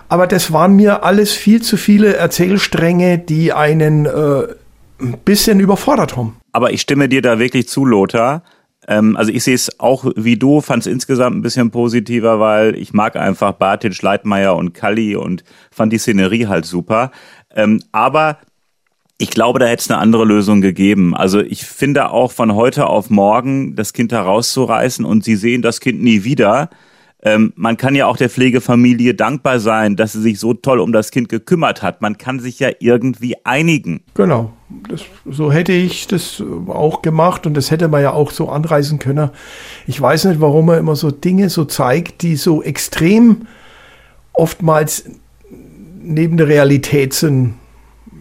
Aber 0.08 0.26
das 0.26 0.52
waren 0.52 0.74
mir 0.74 1.04
alles 1.04 1.32
viel 1.32 1.62
zu 1.62 1.76
viele 1.76 2.16
Erzählstränge, 2.16 3.18
die 3.18 3.52
einen 3.52 4.06
äh, 4.06 4.42
ein 5.00 5.18
bisschen 5.24 5.60
überfordert 5.60 6.16
haben. 6.16 6.36
Aber 6.52 6.72
ich 6.72 6.80
stimme 6.80 7.08
dir 7.08 7.22
da 7.22 7.38
wirklich 7.38 7.68
zu, 7.68 7.84
Lothar. 7.84 8.42
Ähm, 8.90 9.16
also 9.16 9.32
ich 9.32 9.44
sehe 9.44 9.54
es 9.54 9.78
auch 9.78 10.04
wie 10.16 10.36
du, 10.36 10.60
fand 10.60 10.82
es 10.82 10.86
insgesamt 10.92 11.36
ein 11.36 11.42
bisschen 11.42 11.70
positiver, 11.70 12.40
weil 12.40 12.76
ich 12.76 12.92
mag 12.92 13.16
einfach 13.16 13.52
Bartic, 13.52 14.02
Leitmeier 14.02 14.56
und 14.56 14.74
Kalli 14.74 15.14
und 15.14 15.44
fand 15.70 15.92
die 15.92 15.98
Szenerie 15.98 16.48
halt 16.48 16.66
super. 16.66 17.12
Ähm, 17.54 17.80
aber 17.92 18.38
ich 19.16 19.30
glaube, 19.30 19.60
da 19.60 19.66
hätte 19.66 19.82
es 19.82 19.90
eine 19.90 20.00
andere 20.00 20.24
Lösung 20.24 20.60
gegeben. 20.60 21.14
Also 21.14 21.40
ich 21.40 21.64
finde 21.64 22.10
auch 22.10 22.32
von 22.32 22.54
heute 22.54 22.86
auf 22.86 23.10
morgen 23.10 23.76
das 23.76 23.92
Kind 23.92 24.12
herauszureißen 24.12 25.04
und 25.04 25.22
sie 25.24 25.36
sehen 25.36 25.62
das 25.62 25.80
Kind 25.80 26.02
nie 26.02 26.24
wieder 26.24 26.68
ähm, 27.22 27.52
man 27.54 27.76
kann 27.76 27.94
ja 27.94 28.06
auch 28.06 28.16
der 28.16 28.30
Pflegefamilie 28.30 29.14
dankbar 29.14 29.60
sein, 29.60 29.96
dass 29.96 30.12
sie 30.12 30.22
sich 30.22 30.38
so 30.38 30.54
toll 30.54 30.80
um 30.80 30.92
das 30.92 31.10
Kind 31.10 31.28
gekümmert 31.28 31.82
hat. 31.82 32.00
Man 32.00 32.16
kann 32.16 32.40
sich 32.40 32.58
ja 32.58 32.70
irgendwie 32.80 33.36
einigen. 33.44 34.02
Genau. 34.14 34.52
Das, 34.88 35.02
so 35.26 35.50
hätte 35.50 35.72
ich 35.72 36.06
das 36.06 36.42
auch 36.68 37.02
gemacht 37.02 37.46
und 37.46 37.54
das 37.54 37.70
hätte 37.70 37.88
man 37.88 38.02
ja 38.02 38.12
auch 38.12 38.30
so 38.30 38.48
anreißen 38.48 38.98
können. 38.98 39.30
Ich 39.86 40.00
weiß 40.00 40.26
nicht, 40.26 40.40
warum 40.40 40.66
man 40.66 40.78
immer 40.78 40.96
so 40.96 41.10
Dinge 41.10 41.50
so 41.50 41.64
zeigt, 41.64 42.22
die 42.22 42.36
so 42.36 42.62
extrem 42.62 43.46
oftmals 44.32 45.04
neben 46.00 46.36
der 46.36 46.48
Realität 46.48 47.14
sind. 47.14 47.54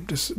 Das, 0.07 0.33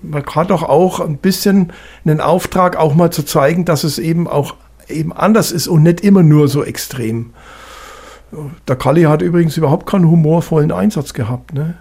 man 0.00 0.24
hat 0.26 0.50
doch 0.50 0.62
auch 0.62 1.00
ein 1.00 1.18
bisschen 1.18 1.72
einen 2.04 2.20
Auftrag, 2.20 2.76
auch 2.76 2.94
mal 2.94 3.12
zu 3.12 3.22
zeigen, 3.22 3.64
dass 3.64 3.84
es 3.84 3.98
eben 3.98 4.26
auch 4.26 4.54
eben 4.88 5.12
anders 5.12 5.52
ist 5.52 5.68
und 5.68 5.82
nicht 5.82 6.00
immer 6.00 6.22
nur 6.22 6.48
so 6.48 6.64
extrem. 6.64 7.30
Der 8.66 8.76
Kalli 8.76 9.02
hat 9.02 9.22
übrigens 9.22 9.56
überhaupt 9.56 9.86
keinen 9.86 10.08
humorvollen 10.08 10.72
Einsatz 10.72 11.12
gehabt. 11.12 11.52
Ne? 11.52 11.74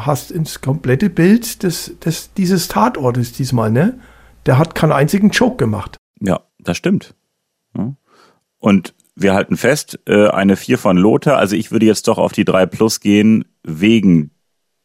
Passt 0.00 0.30
ins 0.30 0.62
komplette 0.62 1.10
Bild 1.10 1.62
des, 1.62 1.98
des, 2.00 2.32
dieses 2.32 2.68
Tatortes 2.68 3.32
diesmal. 3.32 3.70
Ne? 3.70 4.00
Der 4.46 4.56
hat 4.56 4.74
keinen 4.74 4.92
einzigen 4.92 5.28
Joke 5.28 5.56
gemacht. 5.56 5.98
Ja, 6.20 6.40
das 6.58 6.78
stimmt. 6.78 7.14
Und 8.60 8.94
wir 9.14 9.34
halten 9.34 9.56
fest, 9.56 9.98
äh, 10.06 10.28
eine 10.28 10.56
4 10.56 10.78
von 10.78 10.96
Lothar. 10.96 11.36
Also 11.36 11.56
ich 11.56 11.70
würde 11.70 11.86
jetzt 11.86 12.08
doch 12.08 12.18
auf 12.18 12.32
die 12.32 12.44
3 12.44 12.66
Plus 12.66 13.00
gehen, 13.00 13.44
wegen 13.62 14.30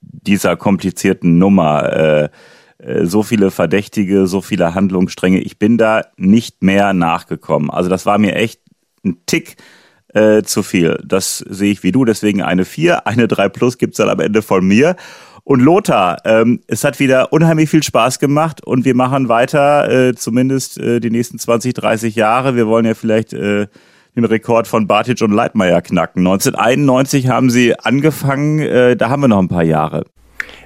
dieser 0.01 0.57
komplizierten 0.57 1.37
Nummer. 1.37 1.93
Äh, 1.93 2.29
äh, 2.77 3.05
so 3.05 3.23
viele 3.23 3.51
Verdächtige, 3.51 4.27
so 4.27 4.41
viele 4.41 4.73
Handlungsstränge. 4.73 5.39
Ich 5.39 5.59
bin 5.59 5.77
da 5.77 6.01
nicht 6.17 6.61
mehr 6.61 6.93
nachgekommen. 6.93 7.69
Also 7.69 7.89
das 7.89 8.05
war 8.05 8.17
mir 8.17 8.35
echt 8.35 8.61
ein 9.05 9.17
Tick 9.25 9.55
äh, 10.15 10.43
zu 10.43 10.63
viel. 10.63 10.97
Das 11.05 11.39
sehe 11.39 11.71
ich 11.71 11.83
wie 11.83 11.91
du, 11.91 12.05
deswegen 12.05 12.41
eine 12.41 12.65
4, 12.65 13.05
eine 13.05 13.27
3 13.27 13.49
plus 13.49 13.77
gibt's 13.77 13.97
dann 13.97 14.09
am 14.09 14.19
Ende 14.19 14.41
von 14.41 14.65
mir. 14.65 14.95
Und 15.43 15.59
Lothar, 15.59 16.17
ähm, 16.25 16.61
es 16.67 16.83
hat 16.83 16.99
wieder 16.99 17.31
unheimlich 17.31 17.69
viel 17.69 17.83
Spaß 17.83 18.17
gemacht 18.17 18.65
und 18.65 18.83
wir 18.83 18.95
machen 18.95 19.29
weiter, 19.29 19.89
äh, 19.91 20.15
zumindest 20.15 20.79
äh, 20.79 20.99
die 20.99 21.11
nächsten 21.11 21.37
20, 21.37 21.75
30 21.75 22.15
Jahre. 22.15 22.55
Wir 22.55 22.65
wollen 22.65 22.85
ja 22.85 22.95
vielleicht 22.95 23.33
äh, 23.33 23.67
den 24.15 24.25
Rekord 24.25 24.67
von 24.67 24.87
Bartic 24.87 25.21
und 25.21 25.31
Leitmeier 25.31 25.81
knacken. 25.81 26.25
1991 26.25 27.27
haben 27.27 27.51
sie 27.51 27.77
angefangen, 27.77 28.59
äh, 28.59 28.95
da 28.95 29.09
haben 29.09 29.21
wir 29.21 29.27
noch 29.27 29.39
ein 29.39 29.47
paar 29.47 29.63
Jahre. 29.63 30.05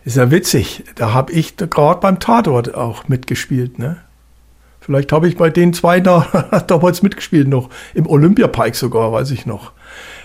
Ist 0.05 0.15
ja 0.15 0.31
witzig, 0.31 0.83
da 0.95 1.13
habe 1.13 1.33
ich 1.33 1.57
gerade 1.57 1.99
beim 1.99 2.19
Tatort 2.19 2.73
auch 2.73 3.07
mitgespielt, 3.07 3.79
ne? 3.79 3.97
Vielleicht 4.89 5.11
habe 5.11 5.27
ich 5.27 5.37
bei 5.37 5.51
den 5.51 5.71
zwei 5.71 5.99
da 5.99 6.25
damals 6.67 7.03
mitgespielt 7.03 7.47
noch. 7.47 7.69
Im 7.93 8.07
Olympiapark 8.07 8.73
sogar, 8.73 9.11
weiß 9.11 9.29
ich 9.29 9.45
noch. 9.45 9.73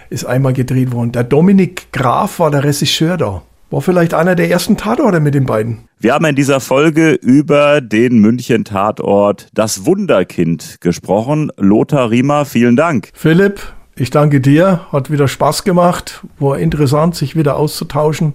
Ist 0.08 0.24
einmal 0.24 0.54
gedreht 0.54 0.90
worden. 0.90 1.12
Der 1.12 1.22
Dominik 1.22 1.92
Graf 1.92 2.38
war 2.38 2.50
der 2.50 2.64
Regisseur 2.64 3.18
da. 3.18 3.42
War 3.68 3.82
vielleicht 3.82 4.14
einer 4.14 4.34
der 4.34 4.48
ersten 4.48 4.78
Tatorte 4.78 5.20
mit 5.20 5.34
den 5.34 5.44
beiden. 5.44 5.80
Wir 5.98 6.14
haben 6.14 6.24
in 6.24 6.34
dieser 6.34 6.60
Folge 6.60 7.12
über 7.12 7.82
den 7.82 8.20
München-Tatort 8.20 9.48
Das 9.52 9.84
Wunderkind 9.84 10.80
gesprochen. 10.80 11.52
Lothar 11.58 12.10
Riemer, 12.10 12.46
vielen 12.46 12.76
Dank. 12.76 13.10
Philipp, 13.12 13.60
ich 13.96 14.08
danke 14.08 14.40
dir. 14.40 14.86
Hat 14.90 15.10
wieder 15.10 15.28
Spaß 15.28 15.64
gemacht. 15.64 16.24
War 16.38 16.58
interessant, 16.58 17.16
sich 17.16 17.36
wieder 17.36 17.56
auszutauschen. 17.56 18.32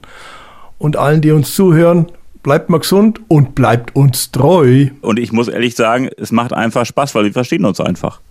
Und 0.78 0.96
allen, 0.96 1.22
die 1.22 1.32
uns 1.32 1.56
zuhören, 1.56 2.06
bleibt 2.44 2.70
mal 2.70 2.80
gesund 2.80 3.20
und 3.28 3.56
bleibt 3.56 3.96
uns 3.96 4.32
treu. 4.32 4.88
Und 5.02 5.20
ich 5.20 5.32
muss 5.32 5.48
ehrlich 5.48 5.76
sagen, 5.76 6.10
es 6.18 6.32
macht 6.32 6.54
einfach 6.54 6.86
Spaß, 6.86 7.14
weil 7.16 7.26
wir 7.26 7.34
verstehen 7.34 7.66
uns 7.66 7.82
einfach. 7.82 8.22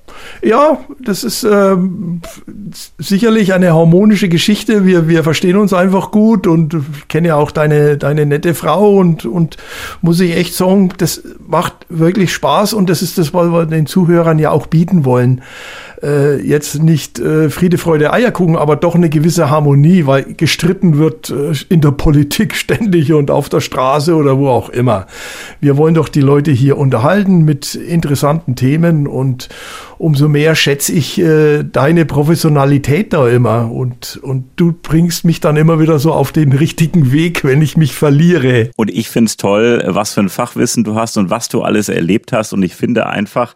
Ja, 0.43 0.79
das 1.01 1.25
ist 1.25 1.45
ähm, 1.45 2.23
sicherlich 2.99 3.53
eine 3.53 3.75
harmonische 3.75 4.29
Geschichte. 4.29 4.87
Wir, 4.87 5.09
wir 5.09 5.23
verstehen 5.23 5.57
uns 5.57 5.73
einfach 5.73 6.11
gut 6.11 6.47
und 6.47 6.75
ich 6.75 7.09
kenne 7.09 7.29
ja 7.29 7.37
auch 7.37 7.51
deine, 7.51 7.99
deine 7.99 8.25
nette 8.25 8.55
Frau 8.55 8.97
und, 8.97 9.27
und 9.27 9.59
muss 10.01 10.21
ich 10.21 10.35
echt 10.35 10.55
sagen, 10.55 10.91
das 10.97 11.23
macht 11.47 11.75
wirklich 11.91 12.33
Spaß 12.33 12.73
und 12.73 12.89
das 12.89 13.03
ist 13.03 13.19
das, 13.19 13.35
was 13.35 13.51
wir 13.51 13.67
den 13.67 13.87
Zuhörern 13.87 14.39
ja 14.39 14.51
auch 14.51 14.67
bieten 14.67 15.05
wollen 15.05 15.43
äh, 16.03 16.41
jetzt 16.41 16.83
nicht 16.83 17.19
äh, 17.19 17.51
Friede, 17.51 17.79
Freude, 17.79 18.13
Eierkuchen, 18.13 18.57
aber 18.57 18.77
doch 18.77 18.95
eine 18.95 19.09
gewisse 19.09 19.51
Harmonie, 19.51 20.07
weil 20.07 20.35
gestritten 20.35 20.99
wird 20.99 21.31
äh, 21.31 21.53
in 21.69 21.81
der 21.81 21.93
Politik 21.93 22.55
ständig 22.57 23.13
und 23.13 23.31
auf 23.31 23.49
der 23.49 23.61
Straße 23.61 24.15
oder 24.15 24.39
wo 24.39 24.49
auch 24.49 24.69
immer. 24.69 25.07
Wir 25.61 25.77
wollen 25.77 25.95
doch 25.95 26.09
die 26.09 26.21
Leute 26.21 26.51
hier 26.51 26.79
unterhalten 26.79 27.45
mit 27.45 27.75
interessanten 27.75 28.57
Themen 28.57 29.07
und, 29.07 29.49
umso 29.99 30.29
mehr 30.29 30.55
schätze 30.55 30.93
ich 30.93 31.19
äh, 31.19 31.65
deine 31.65 32.07
Professionalität 32.07 33.13
da 33.13 33.29
immer 33.29 33.71
und, 33.71 34.19
und 34.23 34.45
du 34.57 34.73
bringst 34.73 35.25
mich 35.25 35.41
dann 35.41 35.57
immer 35.57 35.81
wieder 35.81 35.99
so 35.99 36.13
auf 36.13 36.33
den 36.33 36.53
richtigen 36.53 37.13
Weg, 37.13 37.45
wenn 37.45 37.61
ich 37.61 37.77
mich 37.77 37.95
verliere. 37.95 38.71
Und 38.77 38.91
ich 38.91 39.09
finde 39.09 39.29
es 39.29 39.37
toll, 39.37 39.83
was 39.87 40.15
für 40.15 40.21
ein 40.21 40.29
Fachwissen 40.29 40.85
du 40.85 40.95
hast 40.95 41.19
und 41.19 41.31
was 41.31 41.49
du 41.49 41.63
alles 41.63 41.89
erlebt 41.89 42.33
hast 42.33 42.53
und 42.53 42.63
ich 42.63 42.75
finde 42.75 43.07
einfach, 43.07 43.55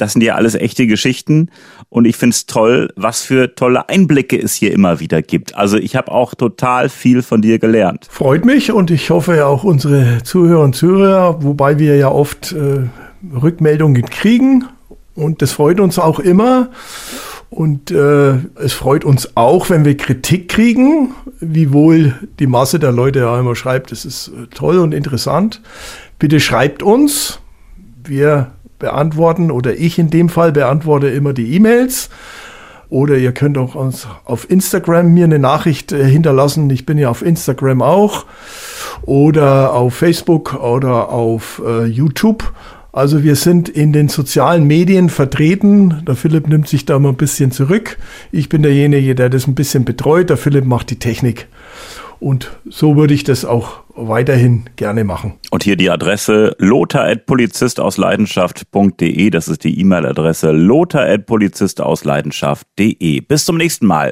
das 0.00 0.12
sind 0.14 0.22
ja 0.22 0.34
alles 0.34 0.54
echte 0.54 0.86
Geschichten 0.86 1.50
und 1.88 2.04
ich 2.04 2.16
finde 2.16 2.34
es 2.34 2.46
toll, 2.46 2.90
was 2.96 3.22
für 3.22 3.54
tolle 3.54 3.88
Einblicke 3.88 4.40
es 4.40 4.54
hier 4.54 4.72
immer 4.72 5.00
wieder 5.00 5.22
gibt. 5.22 5.54
Also 5.54 5.76
ich 5.76 5.96
habe 5.96 6.10
auch 6.10 6.34
total 6.34 6.88
viel 6.88 7.22
von 7.22 7.42
dir 7.42 7.58
gelernt. 7.58 8.08
Freut 8.10 8.44
mich 8.44 8.72
und 8.72 8.90
ich 8.90 9.10
hoffe 9.10 9.46
auch 9.46 9.64
unsere 9.64 10.22
Zuhörer 10.22 10.62
und 10.62 10.74
Zuhörer, 10.74 11.42
wobei 11.42 11.78
wir 11.78 11.96
ja 11.96 12.10
oft 12.10 12.52
äh, 12.52 12.88
Rückmeldungen 13.34 14.04
kriegen 14.06 14.64
und 15.14 15.42
das 15.42 15.52
freut 15.52 15.80
uns 15.80 15.98
auch 15.98 16.18
immer. 16.18 16.70
Und 17.50 17.90
äh, 17.90 18.34
es 18.54 18.72
freut 18.72 19.04
uns 19.04 19.36
auch, 19.36 19.70
wenn 19.70 19.84
wir 19.84 19.96
Kritik 19.96 20.48
kriegen, 20.48 21.14
wiewohl 21.40 22.14
die 22.38 22.46
Masse 22.46 22.78
der 22.78 22.92
Leute 22.92 23.20
ja 23.20 23.40
immer 23.40 23.56
schreibt, 23.56 23.90
es 23.90 24.04
ist 24.04 24.28
äh, 24.28 24.46
toll 24.54 24.78
und 24.78 24.94
interessant. 24.94 25.60
Bitte 26.20 26.38
schreibt 26.38 26.82
uns. 26.84 27.40
Wir 28.04 28.52
beantworten 28.80 29.52
oder 29.52 29.76
ich 29.76 29.98
in 30.00 30.10
dem 30.10 30.28
Fall 30.28 30.50
beantworte 30.50 31.08
immer 31.08 31.32
die 31.32 31.54
E-Mails. 31.54 32.10
Oder 32.88 33.16
ihr 33.16 33.30
könnt 33.30 33.56
auch 33.56 33.76
uns 33.76 34.08
auf 34.24 34.50
Instagram 34.50 35.14
mir 35.14 35.24
eine 35.24 35.38
Nachricht 35.38 35.92
äh, 35.92 36.04
hinterlassen. 36.04 36.68
Ich 36.70 36.84
bin 36.84 36.98
ja 36.98 37.08
auf 37.08 37.22
Instagram 37.22 37.82
auch. 37.82 38.26
Oder 39.02 39.72
auf 39.74 39.94
Facebook 39.94 40.54
oder 40.54 41.10
auf 41.10 41.62
äh, 41.64 41.84
YouTube. 41.84 42.52
Also 42.92 43.22
wir 43.22 43.36
sind 43.36 43.68
in 43.68 43.92
den 43.92 44.08
sozialen 44.08 44.66
Medien 44.66 45.08
vertreten. 45.08 46.02
Der 46.06 46.16
Philipp 46.16 46.48
nimmt 46.48 46.66
sich 46.66 46.84
da 46.84 46.98
mal 46.98 47.10
ein 47.10 47.16
bisschen 47.16 47.52
zurück. 47.52 47.96
Ich 48.32 48.48
bin 48.48 48.62
derjenige, 48.62 49.14
der 49.14 49.30
das 49.30 49.46
ein 49.46 49.54
bisschen 49.54 49.84
betreut. 49.84 50.28
Der 50.28 50.36
Philipp 50.36 50.64
macht 50.64 50.90
die 50.90 50.98
Technik. 50.98 51.46
Und 52.18 52.50
so 52.68 52.96
würde 52.96 53.14
ich 53.14 53.22
das 53.22 53.44
auch 53.44 53.79
weiterhin 53.94 54.64
gerne 54.76 55.04
machen. 55.04 55.34
Und 55.50 55.64
hier 55.64 55.76
die 55.76 55.90
Adresse 55.90 56.54
lothar.polizistausleidenschaft.de. 56.58 59.30
Das 59.30 59.48
ist 59.48 59.64
die 59.64 59.80
E-Mail-Adresse 59.80 60.52
lothar.polizistausleidenschaft.de. 60.52 63.20
Bis 63.20 63.44
zum 63.44 63.56
nächsten 63.56 63.86
Mal. 63.86 64.08